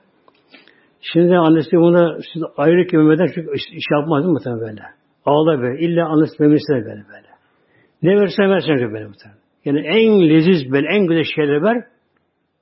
[1.02, 4.82] Şimdi annesi buna siz ayrı memeden çünkü iş, iş yapmaz mı muhtemelen böyle.
[5.26, 5.86] Ağlar böyle.
[5.86, 7.28] İlla annesi memesi böyle böyle.
[8.02, 9.42] Ne versen versen böyle muhtemelen.
[9.66, 11.84] Yani en leziz böyle, en güzel şeyler ver,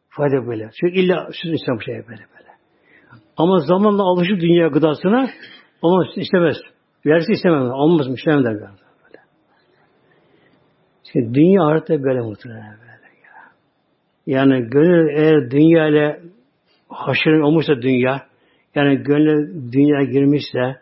[0.09, 0.69] fayda böyle.
[0.79, 2.49] Çünkü illa süt bir şey böyle böyle.
[3.37, 5.29] Ama zamanla alışır dünya gıdasına,
[5.81, 6.57] ama istemez.
[7.05, 7.71] Versi istemez.
[7.71, 8.13] Olmaz mı?
[8.13, 8.88] İstemez der böyle.
[11.11, 12.89] Şimdi dünya artık böyle muhtemelen böyle.
[14.29, 16.19] Yani gönül eğer dünya ile
[16.89, 18.21] haşır olmuşsa dünya,
[18.75, 20.75] yani gönlü dünya girmişse,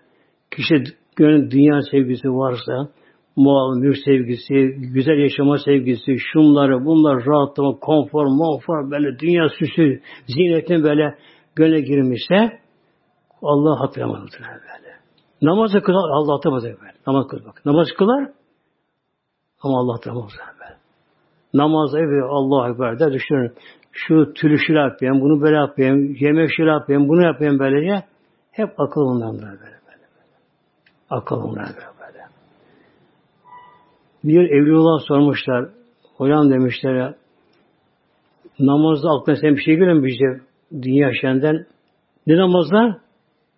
[0.51, 0.84] kişi
[1.15, 2.89] gönlün dünya sevgisi varsa,
[3.36, 4.53] mal, mülk sevgisi,
[4.93, 11.15] güzel yaşama sevgisi, şunları, bunlar, rahatlama, konfor, monfor, böyle dünya süsü, zinetin böyle
[11.55, 12.59] gönle girmişse,
[13.41, 14.97] Allah hatırlamaz böyle.
[15.41, 16.93] Namazı kılar, Allah hatırlamaz böyle.
[17.07, 17.53] Namaz kılar.
[17.65, 18.30] Namaz kılar,
[19.62, 20.78] ama Allah hatırlamaz böyle.
[21.53, 23.53] Namaz evi Allah Ekber der düşünün
[23.91, 28.05] şu tülü şöyle yapayım, bunu böyle yapayım, yemek şöyle yapayım, bunu yapayım böylece.
[28.51, 29.62] Hep akıl bundan böyle böyle.
[29.62, 30.05] böyle.
[31.10, 32.24] Akıl bundan böyle böyle.
[34.24, 35.70] Bir evliyolar sormuşlar,
[36.18, 37.16] hocam demişler,
[38.60, 40.26] namazda aklına sen bir şey görüyor musun işte
[40.82, 41.66] dünya yaşayandan?
[42.28, 43.01] Ne namazda?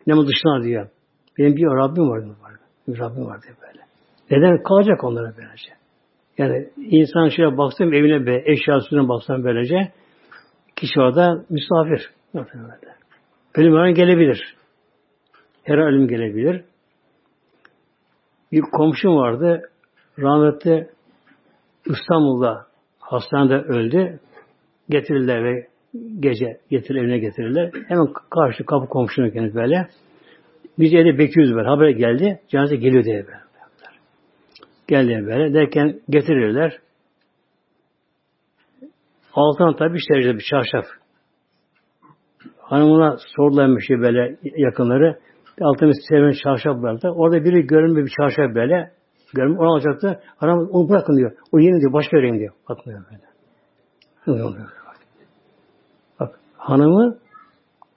[0.07, 0.89] Ne mi dışına diyor.
[1.37, 2.35] Benim bir Rabbim vardı.
[2.87, 3.79] Bir Rabbim vardı böyle.
[4.31, 4.63] Neden?
[4.63, 5.78] Kalacak onlara böylece.
[6.39, 9.91] Yani insan şöyle baksın evine be, eşyasına baksın böylece
[10.79, 12.09] Kişi orada misafir.
[13.55, 14.55] Ölüm her gelebilir.
[15.63, 16.63] Her ölüm gelebilir.
[18.51, 19.61] Bir komşum vardı.
[20.19, 20.89] Rahmetli
[21.85, 22.67] İstanbul'da
[22.99, 24.19] hastanede öldü.
[24.89, 25.67] Getirirler ve
[26.19, 27.71] gece getir evine getirirler.
[27.87, 29.87] Hemen karşı kapı komşunun kendisi böyle.
[30.79, 31.67] Biz evde bekliyoruz böyle.
[31.67, 32.39] Haber geldi.
[32.47, 33.48] Cenaze geliyor diye böyle.
[34.89, 35.53] Geldi böyle.
[35.53, 36.79] Derken getirirler.
[39.33, 40.85] Altına tabi işte bir çarşaf.
[42.57, 45.19] Hanımına sordular bir şey böyle yakınları.
[45.61, 47.09] Altına bir çarşaf vardı.
[47.15, 48.91] Orada biri görünmüyor bir çarşaf böyle.
[49.33, 49.63] Görünmüyor.
[49.63, 50.19] Onu alacaktı.
[50.37, 51.31] Hanım onu bırakın diyor.
[51.51, 51.93] O yeni diyor.
[51.93, 52.53] Başka vereyim diyor.
[52.69, 53.23] Bakmıyor böyle.
[56.19, 57.17] Bak hanımı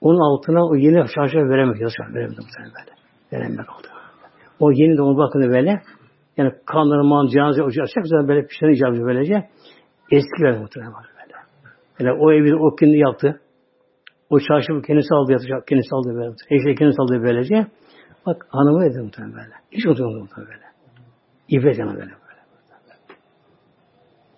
[0.01, 1.79] onun altına o yeni çarşaf veremez.
[1.79, 2.37] Çarşaf veremez.
[3.33, 3.87] Veremez oldu.
[4.59, 5.81] O yeni de onu bakın böyle.
[6.37, 9.49] Yani kanlarman, cenaze ocağı böyle pişen icabı böylece
[10.11, 10.93] eski verdi muhtemelen.
[11.99, 13.41] Yani o evi o kendi yaptı.
[14.29, 15.67] O çarşafı kendisi aldı yatacak.
[15.67, 16.33] Kendisi aldı böyle.
[16.49, 17.67] Eşeği kendisi aldı böylece.
[18.25, 19.53] Bak hanımı dedi muhtemelen böyle.
[19.71, 20.65] Hiç unutmadı muhtemelen böyle.
[21.49, 21.99] İbret yana böyle.
[21.99, 22.43] böyle.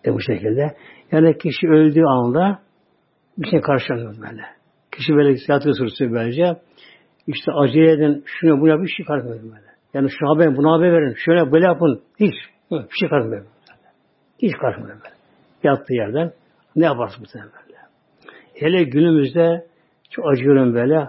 [0.05, 0.75] E bu şekilde.
[1.11, 2.59] Yani kişi öldüğü anda
[3.37, 4.41] bir şey karşılanıyor böyle.
[4.91, 6.61] Kişi böyle tiyatro sorusu böylece
[7.27, 9.64] işte acele edin, şunu bunu yapın, şey karşılanıyor böyle.
[9.95, 12.01] Yani şu haber, bunu haber verin, şöyle böyle yapın.
[12.19, 12.33] Hiç.
[12.71, 13.45] Bir şey karşılanıyor.
[14.41, 15.15] Hiç karşılanıyor böyle.
[15.63, 16.31] Yattığı yerden
[16.75, 17.77] ne yaparsın bu böyle?
[18.53, 19.65] Hele günümüzde
[20.11, 21.07] çok acıyorum böyle.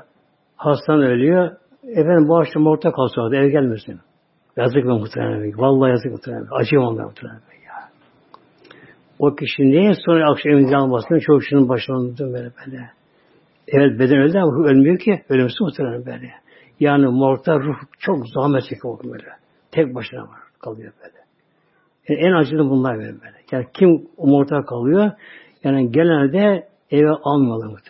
[0.56, 1.50] Hastan ölüyor.
[1.88, 4.00] Efendim bu akşam orta kalsa ev gelmesin.
[4.56, 5.58] Yazık mı muhtemelen.
[5.58, 6.46] Vallahi yazık muhtemelen.
[6.50, 7.40] Acıyamam ben muhtemelen.
[7.66, 7.88] Ya.
[9.18, 11.18] O kişi niye sonra akşam evinde almasın?
[11.18, 12.90] Çok kişinin başına böyle böyle.
[13.68, 15.22] Evet beden öldü ama ölmüyor ki.
[15.28, 16.45] Ölümsüz muhtemelen böyle.
[16.80, 19.28] Yani morta ruh çok zahmet çekiyor böyle.
[19.72, 20.40] Tek başına var.
[20.60, 21.16] Kalıyor böyle.
[22.08, 23.12] Yani en acılı bunlar böyle.
[23.12, 23.36] böyle.
[23.52, 25.10] Yani kim umurta kalıyor?
[25.64, 27.10] Yani genelde eve.
[27.22, 27.82] Almıyorlar.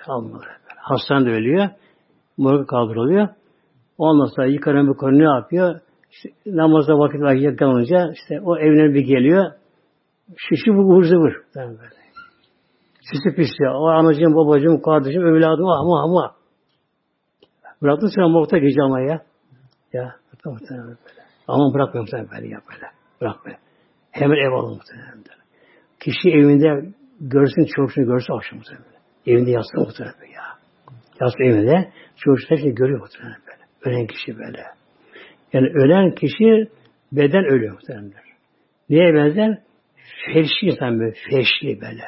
[0.42, 0.80] Böyle.
[0.80, 1.68] Hastanede ölüyor.
[2.38, 3.28] Morga kaldırılıyor.
[3.98, 5.80] Ondan sonra yıkarın bu konu ne yapıyor?
[6.10, 9.52] İşte namazda vakit vakit kalınca işte o evine bir geliyor.
[10.36, 11.36] Şişi bu ıvır zıvır.
[11.54, 11.96] Yani böyle.
[13.00, 13.78] Sisi pis ya.
[13.78, 16.34] O anacığım, babacığım, kardeşim, evladım ama ama.
[17.82, 19.22] Bıraktın sen morgda gece ama ya.
[19.92, 20.16] Ya.
[20.44, 20.96] Böyle.
[21.48, 22.86] Ama bırakmıyor muhtemelen böyle ya böyle.
[23.20, 23.58] Bırakmıyor.
[24.10, 25.24] Hemen ev alın muhtemelen.
[26.00, 29.00] Kişi evinde görsün çocuğunu görse akşam muhtemelen.
[29.26, 30.42] Evinde yatsın muhtemelen ya.
[31.20, 33.62] Yatsın evinde çocuk her şeyi görüyor muhtemelen böyle.
[33.96, 34.62] Ölen kişi böyle.
[35.52, 36.70] Yani ölen kişi
[37.12, 38.12] beden ölüyor muhtemelen.
[38.90, 39.58] Neye benzer?
[40.26, 41.14] Felşli insan böyle.
[41.30, 42.04] Felşli böyle.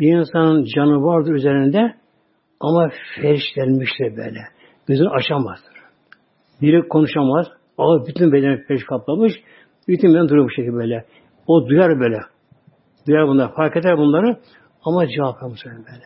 [0.00, 1.94] Bir insanın canı vardır üzerinde
[2.60, 4.40] ama felçlenmiştir böyle.
[4.92, 5.74] Gözünü açamazdır.
[6.62, 7.46] Biri konuşamaz.
[7.78, 9.32] Ama bütün bedeni felç kaplamış.
[9.88, 11.04] Bütün beden duruyor bu şekilde böyle.
[11.46, 12.18] O duyar böyle.
[13.06, 13.54] Duyar bunlar.
[13.54, 14.36] Fark eder bunları.
[14.84, 16.04] Ama cevap yapmış böyle.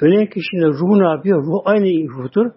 [0.00, 1.42] Ölen kişinin ruhu ne yapıyor?
[1.42, 2.50] Ruh aynı ruhtur.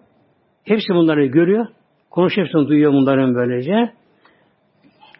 [0.64, 1.66] Hepsi bunları görüyor.
[2.10, 3.92] Konuş hepsini duyuyor bunların böylece.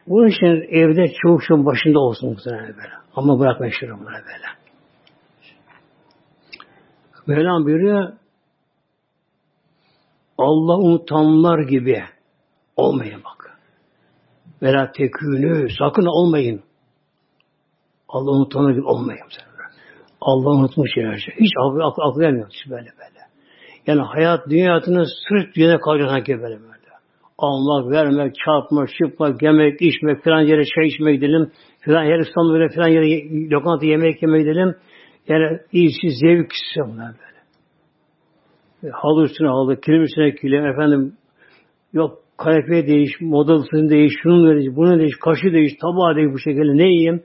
[0.07, 2.95] Bu için evde çavuşun başında olsun muhtemelen böyle.
[3.15, 4.51] Ama bırakma işte bunları böyle.
[7.27, 8.20] Mevlam buyuruyor
[10.41, 12.03] Allah unutanlar gibi
[12.77, 13.59] olmayın bak.
[14.63, 16.63] Vela tekünü sakın olmayın.
[18.09, 19.21] Allah unutanlar gibi olmayın.
[20.21, 21.33] Allah unutmuş yerce.
[21.41, 22.49] Hiç aklı, aklı, aklı vermiyor.
[22.71, 23.21] Böyle böyle.
[23.87, 26.71] Yani hayat, dünyatını sırf dünyada kalacak sanki böyle böyle.
[27.39, 31.51] Almak, vermek, çarpmak, çıkmak, yemek, içmek, filan yere çay içmek gidelim.
[31.81, 34.75] Filan yer İstanbul'da böyle filan yere lokanta yemek yemek gidelim.
[35.29, 37.30] Yani iyisi zevk bunlar böyle.
[38.93, 41.13] Halı üstüne halı, kilim üstüne kilim, efendim
[41.93, 46.77] yok kanepe değiş, modalısını değiş, şunu değiş, bunu değiş, kaşı değiş, tabağı değiş bu şekilde
[46.77, 47.23] ne yiyeyim?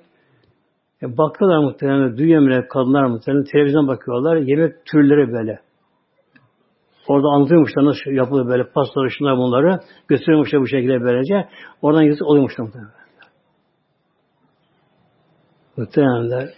[1.04, 5.60] E, baktılar muhtemelen, duyuyor kadınlar muhtemelen, televizyon bakıyorlar, yemek türleri böyle.
[7.08, 9.80] Orada anlatıyormuşlar nasıl yapılıyor böyle pastaları şunlar bunları.
[10.08, 11.50] Gösteriyormuşlar bu şekilde böylece.
[11.82, 12.92] Oradan yazık oluyormuşlar muhtemelen.
[15.78, 16.50] Muhtemelen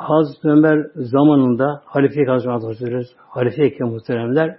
[0.00, 4.58] Hazreti Ömer zamanında Halife Hazretleri Halife muhteremler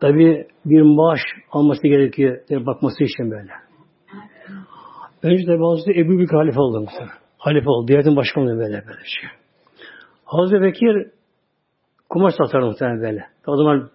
[0.00, 1.20] tabi bir maaş
[1.52, 3.52] alması gerekiyor bakması için böyle.
[5.22, 7.08] Önce de bazı Ebu Bekir halife oldu mesela.
[7.38, 7.88] Halife oldu.
[7.88, 9.30] Diyanetin başkanı böyle böyle şey.
[10.24, 11.10] Hazreti Bekir
[12.08, 13.26] kumaş satar muhtemelen böyle.
[13.46, 13.90] O zaman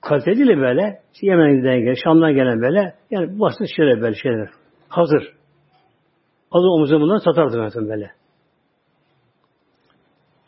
[0.00, 1.00] kaliteli böyle.
[1.22, 2.94] Yemen'e giden gelen, Şam'dan gelen böyle.
[3.10, 4.48] Yani basit şeyler böyle şeyler.
[4.88, 5.22] Hazır.
[6.50, 8.10] Adı omuzumdan satardı mesela böyle.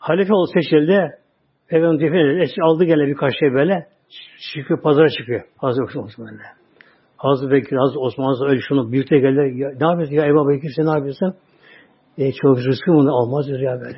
[0.07, 1.11] Halife oldu seçildi.
[1.67, 2.61] Peygamber defin edildi.
[2.61, 3.87] Aldı gene birkaç şey böyle.
[4.53, 5.41] Çıkıyor, pazara çıkıyor.
[5.57, 6.49] Hazreti Osman böyle.
[7.17, 9.59] Hazreti Bekir, Hazreti Osman, Hazreti öyle şunu büyükte geldi.
[9.61, 11.33] Ya, ne yapıyorsun ya Ebu Bekir sen ne yapıyorsun?
[12.17, 13.97] E, çok rızkı bunu almaz ya böyle.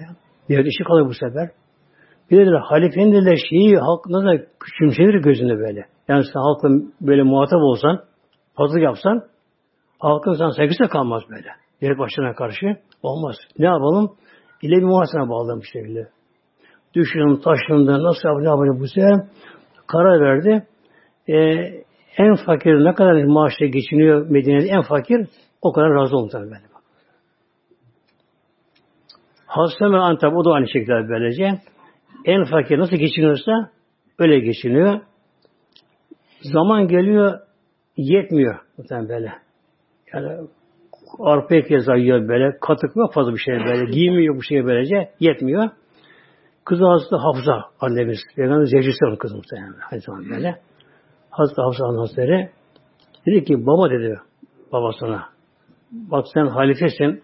[0.49, 1.49] Diğer işi kalır bu sefer.
[2.31, 5.85] Bir de halifenin dediler şeyi halk nasıl küçümsenir gözünde böyle.
[6.07, 6.69] Yani sen halkla
[7.01, 8.03] böyle muhatap olsan,
[8.57, 9.23] fazla yapsan
[9.99, 11.49] halkın sana sevgisi de kalmaz böyle.
[11.81, 12.65] Diğer başlarına karşı
[13.03, 13.35] olmaz.
[13.59, 14.11] Ne yapalım?
[14.61, 16.07] İle bir muhasene bağlamış şekilde.
[16.93, 19.27] Düşünün, taşındı, nasıl yapacak, ne yapacak bu sefer
[19.87, 20.67] karar verdi.
[21.27, 21.33] Ee,
[22.17, 25.27] en fakir ne kadar maaşla geçiniyor Medine'de en fakir
[25.61, 26.69] o kadar razı tabii böyle.
[29.45, 31.61] Hazreti Ömer Antep o da aynı şekilde böylece.
[32.25, 33.51] En fakir nasıl geçiniyorsa
[34.19, 35.01] öyle geçiniyor.
[36.41, 37.39] Zaman geliyor
[37.97, 39.33] yetmiyor muhtemelen böyle.
[40.13, 40.47] Yani
[41.19, 42.57] arpa ekez yiyor böyle.
[42.61, 43.91] Katık mı fazla bir şey böyle.
[43.91, 45.09] Giymiyor bu şeye böylece.
[45.19, 45.69] Yetmiyor.
[46.65, 48.17] Kızı Hazreti Hafsa annemiz.
[48.35, 49.75] Peygamber zevcisi onun kızı muhtemelen.
[49.89, 50.55] Hadi zaman böyle.
[51.29, 52.49] Hazreti Hafsa Hazretleri
[53.27, 54.19] dedi ki baba dedi
[54.71, 55.25] babasına.
[55.91, 57.23] Bak sen halifesin.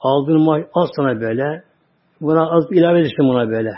[0.00, 1.62] Aldığın maaş az sana böyle.
[2.20, 3.74] Buna az ilave edilsin buna böyle.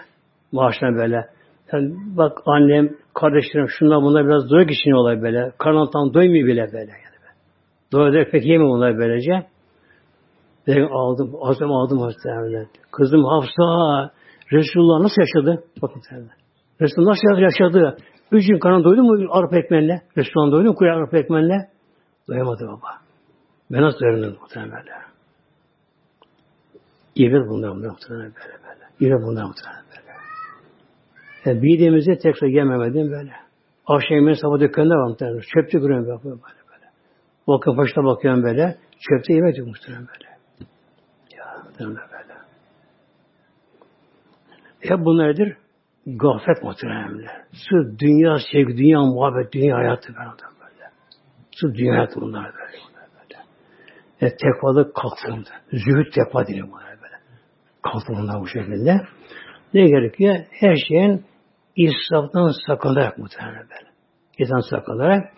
[0.52, 1.26] Maaşına böyle.
[1.70, 5.52] Sen bak annem, kardeşlerim şunlar bunlar biraz doyuk geçiniyorlar böyle.
[5.58, 7.05] Karnından tam doymuyor bile böyle.
[7.92, 9.46] Dolayısıyla pek yemiyor bunlar böylece.
[10.66, 14.10] Ben aldım, azam aldım Hazreti Kızım Hafsa,
[14.52, 15.64] Resulullah nasıl yaşadı?
[15.82, 16.28] Bakın sen
[16.80, 17.96] Resulullah nasıl yaşadı?
[18.32, 20.02] Üç gün karnı doydu mu arpa ekmenle?
[20.16, 21.68] Resulullah doydu mu kuyu arpa ekmenle?
[22.28, 22.88] Doyamadı baba.
[23.70, 24.90] Ben nasıl doyamadım muhtemelen böyle.
[27.14, 28.84] İbret bunlar muhtemelen böyle böyle.
[29.00, 30.16] İbret bunlar muhtemelen böyle.
[31.44, 33.32] Yani bildiğimizi tekrar yememedim böyle.
[33.86, 35.40] Akşam yemeğin sabah dükkanında var muhtemelen.
[35.54, 36.56] Çöpçü görüyorum böyle.
[37.46, 38.76] Bakın başına bakıyorum böyle.
[39.00, 40.28] Çöpte yemek yok muhtemelen böyle.
[41.36, 42.34] Ya muhtemelen böyle.
[44.80, 45.56] Hep bunlar nedir?
[46.06, 47.26] Gaflet muhtemelen.
[47.52, 50.28] Sırf dünya sevgi, dünya muhabbet, dünya hayatı böyle.
[50.28, 50.90] böyle.
[51.60, 52.78] Sırf dünya bunlar böyle.
[53.18, 53.42] böyle.
[54.20, 55.50] E, tekvalı kalktığında.
[55.72, 57.16] Zühd tekva deniyor bunlar böyle.
[57.82, 59.00] Kalktığında bu şekilde.
[59.74, 60.36] Ne gerekiyor?
[60.50, 61.24] Her şeyin
[61.76, 63.90] israftan sakınarak muhtemelen böyle.
[64.38, 65.35] İnsan sakınarak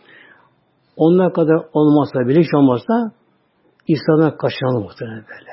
[0.98, 3.12] onlar kadar olmazsa bile hiç olmazsa
[3.86, 5.52] İslam'a kaçınalım muhtemelen böyle.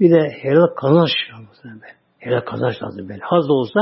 [0.00, 1.10] Bir de helal kazanç
[1.48, 1.94] muhtemelen böyle.
[2.18, 3.20] Helal kazanç lazım böyle.
[3.22, 3.80] Haz da olsa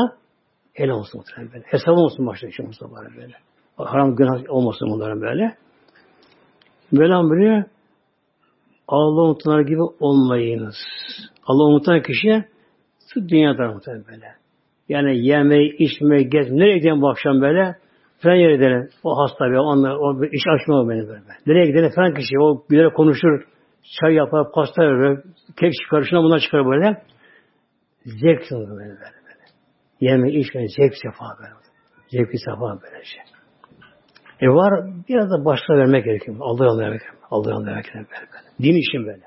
[0.74, 1.64] helal olsun muhtemelen böyle.
[1.66, 3.34] Hesabı olsun başta için muhtemelen böyle.
[3.76, 5.56] Haram günah olmasın bunların böyle.
[6.92, 7.64] Mevlam buyuruyor
[8.88, 10.76] Allah unutanlar gibi olmayınız.
[11.46, 12.44] Allah unutan kişi
[13.16, 14.34] dünyada muhtemelen böyle.
[14.88, 17.76] Yani yemeği, içmeyi, gez, nereye gidelim bu akşam böyle?
[18.22, 18.88] Falan yere gidelim.
[19.04, 21.22] O hasta bir, onlar, o iş açmıyor beni böyle.
[21.46, 23.44] Nereye gidelim falan kişi, o gülerek konuşur,
[24.00, 25.20] çay yapar, pasta verir,
[25.60, 27.02] kek çıkar, şuna bunlar çıkar böyle.
[28.04, 29.18] Zevk sınırı böyle böyle.
[29.26, 29.44] böyle.
[30.00, 31.54] Yeme, içme, zevk sefa böyle.
[32.08, 33.22] Zevk sefa böyle şey.
[34.40, 36.36] E var, biraz da başta vermek gerekiyor.
[36.40, 37.22] Allah'a yolunu vermek gerekiyor.
[37.30, 38.06] Allah'a yolunu vermek gerekiyor.
[38.62, 39.24] Din için böyle.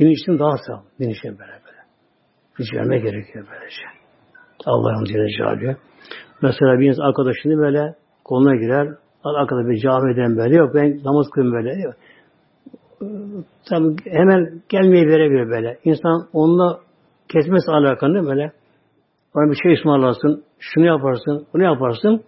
[0.00, 0.82] Din için daha sağ.
[1.00, 1.82] Din için böyle böyle.
[2.58, 3.90] Hiç vermek gerekiyor böyle şey.
[4.66, 5.78] Allah'ın Celle Celaluhu.
[6.42, 7.94] Mesela bir insan arkadaşını böyle
[8.26, 8.88] koluna girer.
[9.24, 10.74] Arkada bir camiden böyle yok.
[10.74, 11.82] Ben namaz kılayım böyle.
[11.82, 11.94] Yok.
[13.68, 15.78] Tabi hemen gelmeyi verebilir böyle.
[15.84, 16.78] İnsan onunla
[17.32, 18.52] kesmesi alakanı böyle.
[19.34, 22.22] Ona bir şey ısmarlarsın, şunu yaparsın, bunu yaparsın.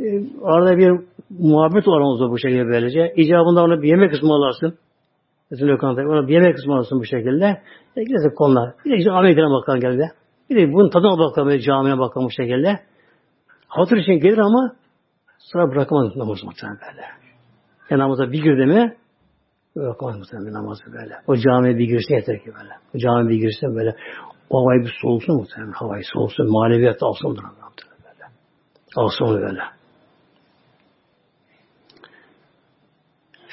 [0.00, 0.04] Ee,
[0.42, 0.92] arada bir
[1.30, 3.12] muhabbet aramızda bu şekilde böylece.
[3.16, 4.78] İcabında ona bir yemek ısmarlarsın.
[5.50, 7.44] Mesela lokantaya ona bir yemek ısmarlarsın bu şekilde.
[7.96, 8.74] E, gidersin konular.
[8.84, 10.10] Bir de işte bakalım geldi.
[10.50, 12.80] Bir de bunun tadına bakalım, camiye bakalım bu şekilde.
[13.68, 14.72] Hatır için gelir ama
[15.42, 17.06] sonra bırakamaz namazı muhtemelen böyle.
[17.90, 18.96] Yani namaza bir girdi mi
[19.76, 21.14] bırakamaz muhtemelen namazı böyle.
[21.26, 22.72] O camiye bir girse yeter ki böyle.
[22.94, 23.96] O camiye bir girse böyle
[24.50, 25.72] o havayı bir soğusun muhtemelen.
[25.72, 26.52] Havayı soğusun.
[26.52, 27.46] Maneviyat alsın onu böyle.
[28.96, 29.60] Alsın onu böyle.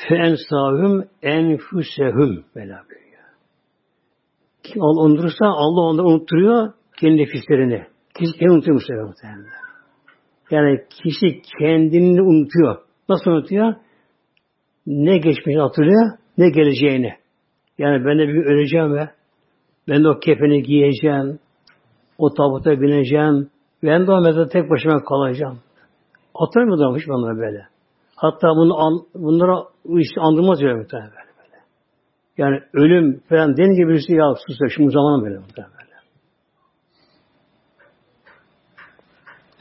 [0.08, 3.24] Fe ensahüm enfüsehüm böyle buyuruyor.
[4.64, 7.88] Kim Allah unutursa Allah onları unutturuyor kendi nefislerini.
[8.16, 9.59] Kişi kendini unutuyor muhtemelen.
[10.52, 12.78] Yani kişi kendini unutuyor.
[13.10, 13.74] Nasıl unutuyor?
[14.88, 17.14] Ne geçmişini hatırlıyor, ne geleceğini.
[17.78, 19.10] Yani ben de bir öleceğim ve
[19.88, 21.40] ben de o kefeni giyeceğim,
[22.18, 23.50] o tabuta bineceğim,
[23.84, 25.60] ben de o mezarda tek başıma kalacağım.
[26.34, 27.66] Hatırlamıyor hiç bana böyle.
[28.16, 29.64] Hatta bunu an, bunlara
[30.00, 31.64] işte andırmaz öyle muhtemelen böyle, böyle.
[32.38, 35.79] Yani ölüm falan denince birisi ya sus şimdi zaman böyle muhtemelen.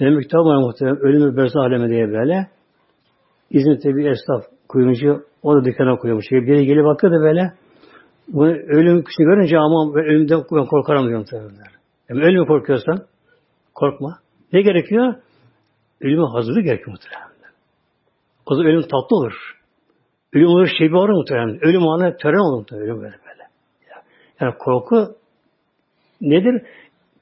[0.00, 0.98] Benim kitap var muhtemelen.
[0.98, 2.48] Ölümü Berzah Alemi diye böyle.
[3.50, 6.30] İzmir'de bir esnaf kuyumcu o da dükkana koymuş.
[6.30, 7.52] Biri gelip bakıyor da böyle
[8.28, 11.50] bunu ölüm kişini görünce ama ölümden ben korkarım diyor muhtemelen.
[12.08, 12.98] Yani ölümü korkuyorsan
[13.74, 14.18] korkma.
[14.52, 15.14] Ne gerekiyor?
[16.00, 17.28] Ölüme hazırlık gerekiyor muhtemelen.
[18.46, 19.32] O zaman ölüm tatlı olur.
[20.32, 21.64] Ölüm olur şey bir olur muhtemelen.
[21.64, 22.88] Ölüm anı tören olur muhtemelen.
[22.88, 23.48] Ölüm böyle böyle.
[24.40, 25.16] Yani korku
[26.20, 26.62] nedir?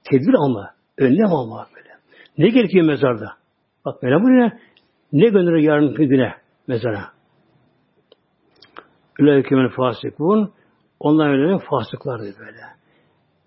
[0.05, 0.71] Tedbir alma.
[0.99, 1.67] Önlem alma.
[2.39, 3.33] Ne gerekiyor mezarda?
[3.85, 4.59] Bak böyle buraya
[5.13, 6.35] ne gönderir yarın güne
[6.67, 7.05] mezara?
[9.21, 10.53] Üleykümün fasıkun
[11.01, 12.61] onlar öyle fasıklardı böyle.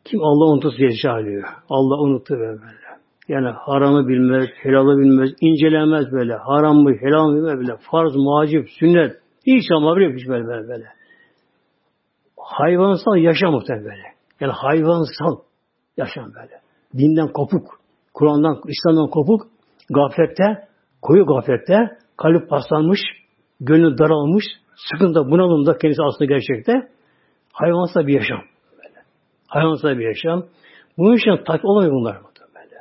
[0.05, 1.43] Kim Allah unutursa yaşalıyor.
[1.69, 2.59] Allah unuttu böyle.
[3.27, 6.33] Yani haramı bilmez, helalı bilmez, incelemez böyle.
[6.33, 7.77] Haram mı, helal mı bilmez böyle.
[7.91, 9.15] Farz, muacip, sünnet.
[9.71, 10.67] Ama böyle hiç böyle böyle.
[10.67, 10.85] böyle.
[12.37, 14.03] Hayvansal yaşam muhtemelen böyle.
[14.39, 15.37] Yani hayvansal
[15.97, 16.61] yaşam böyle.
[16.97, 17.79] Dinden kopuk.
[18.13, 19.47] Kur'an'dan, İslam'dan kopuk,
[19.89, 20.67] gaflette,
[21.01, 22.99] koyu gaflette, kalp paslanmış,
[23.59, 24.45] gönlü daralmış,
[24.75, 26.73] sıkıntı, bunalımda kendisi aslında gerçekte
[27.53, 28.41] hayvansal bir yaşam.
[28.71, 28.99] Böyle.
[29.47, 30.45] Hayvansal bir yaşam.
[30.97, 32.17] Bunun için takip olamıyor bunlar.
[32.55, 32.75] Böyle.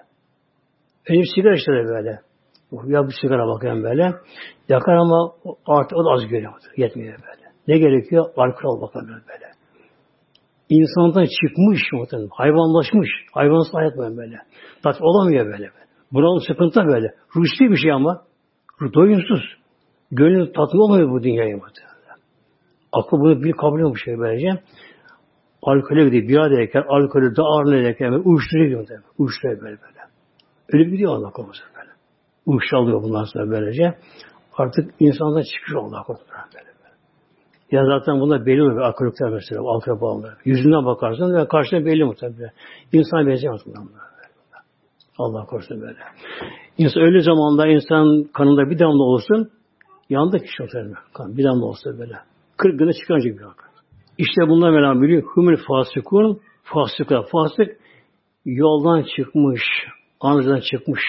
[1.08, 2.20] Önce sigara işte de böyle.
[2.86, 4.14] Ya bir sigara bakıyorum böyle.
[4.68, 5.32] Yakar ama
[5.66, 6.52] artık o da az görüyor.
[6.76, 7.48] Yetmiyor böyle.
[7.68, 8.26] Ne gerekiyor?
[8.36, 9.47] Alkol bakalım böyle
[10.68, 12.28] insandan çıkmış muhtemelen.
[12.32, 13.10] Hayvanlaşmış.
[13.32, 14.36] Hayvansız hayat böyle böyle.
[14.82, 15.70] Tatmin olamıyor böyle.
[16.12, 17.14] Bunalım sıkıntı böyle.
[17.36, 18.22] Ruhsuz bir şey ama.
[18.94, 19.42] Doyumsuz.
[20.10, 22.18] Gönlü tatmin olmuyor bu dünyaya muhtemelen.
[22.92, 24.62] Aklı bunu bir kabul bu şey böylece.
[25.62, 26.50] Alkole gidiyor.
[26.50, 29.04] Bir ederken, alkolü de ağırlı ederken, uyuşturuyor muhtemelen.
[29.18, 29.98] Uyuşturuyor böyle böyle.
[30.72, 31.90] Öyle gidiyor Allah korusun böyle.
[32.46, 33.98] Uyuşturuyor alıyor bundan sonra böylece.
[34.56, 36.67] Artık insandan çıkıyor Allah korusun böyle.
[37.70, 38.80] Ya zaten bunda belli oluyor.
[38.80, 40.34] Alkolikler mesela, bağımlı.
[40.44, 42.50] Yüzünden bakarsın ve karşına belli muhtemelen.
[42.92, 43.88] İnsan benzemez bundan.
[45.18, 45.98] Allah korusun böyle.
[46.78, 49.50] İnsan öyle zamanda insan kanında bir damla olsun,
[50.08, 50.94] yandı kişi muhtemelen.
[51.14, 52.14] Kan, bir damla olsa böyle.
[52.56, 53.70] 40 güne çıkaracak bir hak.
[54.18, 55.22] İşte bunlar Mevlam biliyor.
[55.22, 57.76] Humul fasikun, fasıka, fasık
[58.44, 59.62] yoldan çıkmış,
[60.20, 61.02] anızdan çıkmış.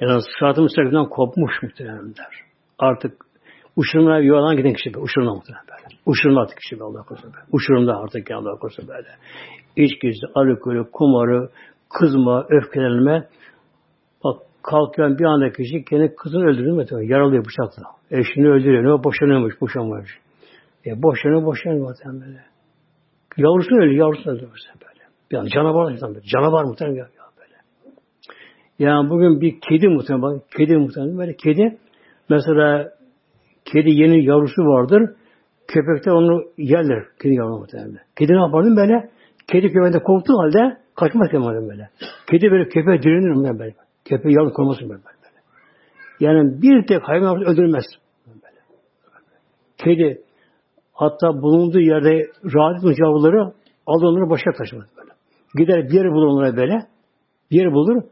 [0.00, 2.44] Yani sıratı müstakimden kopmuş muhtemelen der.
[2.78, 3.27] Artık
[3.78, 5.04] Uçurumuna yuvarlan giden kişi böyle.
[5.04, 5.96] Uçurumda muhtemelen böyle.
[6.06, 7.46] Uçurumda artık kişi böyle Allah korusun böyle.
[7.52, 9.08] Uçurumda artık Allah korusun böyle.
[9.76, 11.48] İçkisi, alkolü, kumarı,
[11.98, 13.28] kızma, öfkelenme.
[14.24, 16.84] Bak kalkıyor bir anda kişi kendi kızını öldürür mü?
[17.12, 17.82] Yaralıyor bıçakla.
[18.10, 18.98] Eşini öldürüyor.
[18.98, 20.18] Ne boşanıyormuş, boşanmıyormuş.
[20.86, 22.40] E boşanıyor, boşanıyor zaten böyle.
[23.36, 24.50] Yavrusu öyle, yavrusu öldürür
[24.84, 25.04] böyle.
[25.30, 26.26] Yani canavar insan böyle.
[26.26, 26.96] Canavar muhtemelen
[27.38, 27.54] böyle.
[28.78, 31.78] Yani bugün bir kedi muhtemelen, kedi muhtemelen böyle kedi
[32.30, 32.97] mesela
[33.72, 35.10] kedi yeni yavrusu vardır.
[35.68, 37.04] Köpekler onu yerler.
[37.22, 37.98] Kedi yavru muhtemelen.
[38.18, 39.10] Kedi ne yapardım böyle?
[39.46, 41.88] Kedi köpeğinde korktuğu halde kaçmaz kemalem böyle.
[42.30, 43.74] Kedi böyle köpeğe direnir mi böyle?
[44.04, 45.18] Köpeği yavru korumasın böyle, böyle.
[46.20, 47.84] Yani bir tek hayvan öldürmez.
[48.26, 48.56] Böyle.
[49.78, 50.22] Kedi
[50.92, 53.52] hatta bulunduğu yerde rahat etmiş yavruları
[53.86, 55.10] alır onları başa taşımaz böyle.
[55.54, 56.78] Gider bir yere bulur onlara böyle.
[57.50, 58.02] Bir yere bulur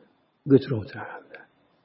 [0.46, 1.26] götürür muhtemelen.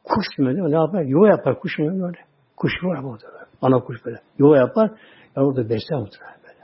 [0.04, 1.02] Kuş gibi ne yapar?
[1.02, 2.18] Yuva yapar kuş gibi böyle.
[2.58, 3.41] Kuş var ama böyle.
[3.62, 4.18] Ana kuş böyle.
[4.38, 4.92] Yuva yapar.
[5.38, 6.60] Yavru da besler muhtemelen böyle.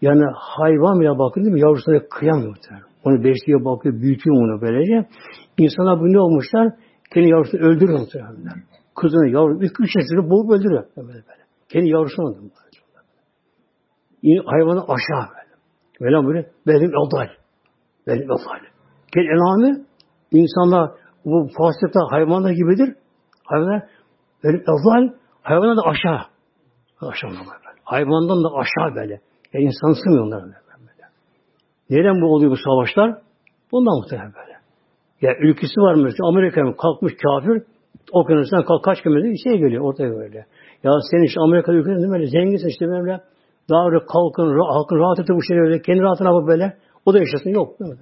[0.00, 1.60] Yani hayvan bile bakın değil mi?
[1.60, 2.86] Yavrusuna kıyamıyor muhtemelen.
[3.04, 5.08] Onu besliyor, bakıyor, büyütüyor onu böylece.
[5.58, 6.72] İnsanlar bu ne olmuşlar?
[7.14, 8.62] Kendi yavrusunu öldürüyor muhtemelen.
[8.96, 10.84] Kızını, yavru, üç, üç yaşını boğup öldürüyor.
[10.96, 11.42] Böyle böyle.
[11.68, 12.50] Kendi yavrusunu öldürüyor.
[14.46, 15.48] Hayvanı aşağı böyle.
[16.00, 17.28] Böyle böyle benim adal.
[18.06, 18.60] Benim adal.
[19.14, 19.84] Kendi enami
[20.32, 20.90] insanlar
[21.24, 22.94] bu fasıkta hayvanlar gibidir.
[23.44, 23.82] Hayvanlar
[24.44, 25.14] benim adal
[25.48, 26.20] hayvanlar da aşağı.
[27.00, 27.68] Aşağı böyle.
[27.84, 29.20] Hayvandan da aşağı böyle.
[29.52, 30.54] Yani insan sığmıyor onlara böyle.
[31.90, 33.18] Neden bu oluyor bu savaşlar?
[33.72, 34.58] Bundan muhtemelen böyle.
[35.20, 37.62] Ya ülkesi var mesela Amerika'nın kalkmış kafir
[38.12, 40.38] okyanustan kalk kaç kilometre bir şey geliyor ortaya böyle.
[40.84, 43.20] Ya sen işte Amerika ülkesinde böyle zenginsin işte böyle
[43.70, 46.76] daha öyle kalkın, halkın rahat edin bu şeyleri öyle, kendi rahatına bak böyle.
[47.06, 47.50] O da yaşasın.
[47.50, 47.80] Yok.
[47.80, 47.94] Böyle.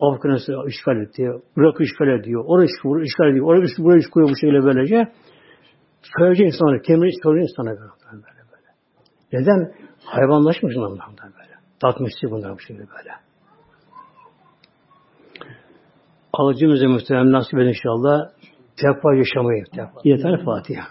[0.00, 1.22] Afganistan'ı işgal etti.
[1.56, 2.44] Irak'ı işgal ediyor.
[2.46, 2.68] Orayı
[3.04, 3.46] işgal ediyor.
[3.46, 5.12] Orayı buraya iş koyuyor bu şekilde böylece.
[6.18, 7.90] Köyce insanlar, kemeri köyce insanlar böyle,
[8.52, 8.68] böyle.
[9.32, 9.72] Neden?
[10.04, 11.52] Hayvanlaşmış onlar böyle.
[11.80, 13.10] Tatmışsı bunlar bu şekilde böyle.
[16.32, 18.30] Alıcımıza muhtemelen nasip edin inşallah.
[18.76, 19.64] Tekva yaşamayı.
[19.64, 20.00] Tekva.
[20.04, 20.84] Yeter Fatiha.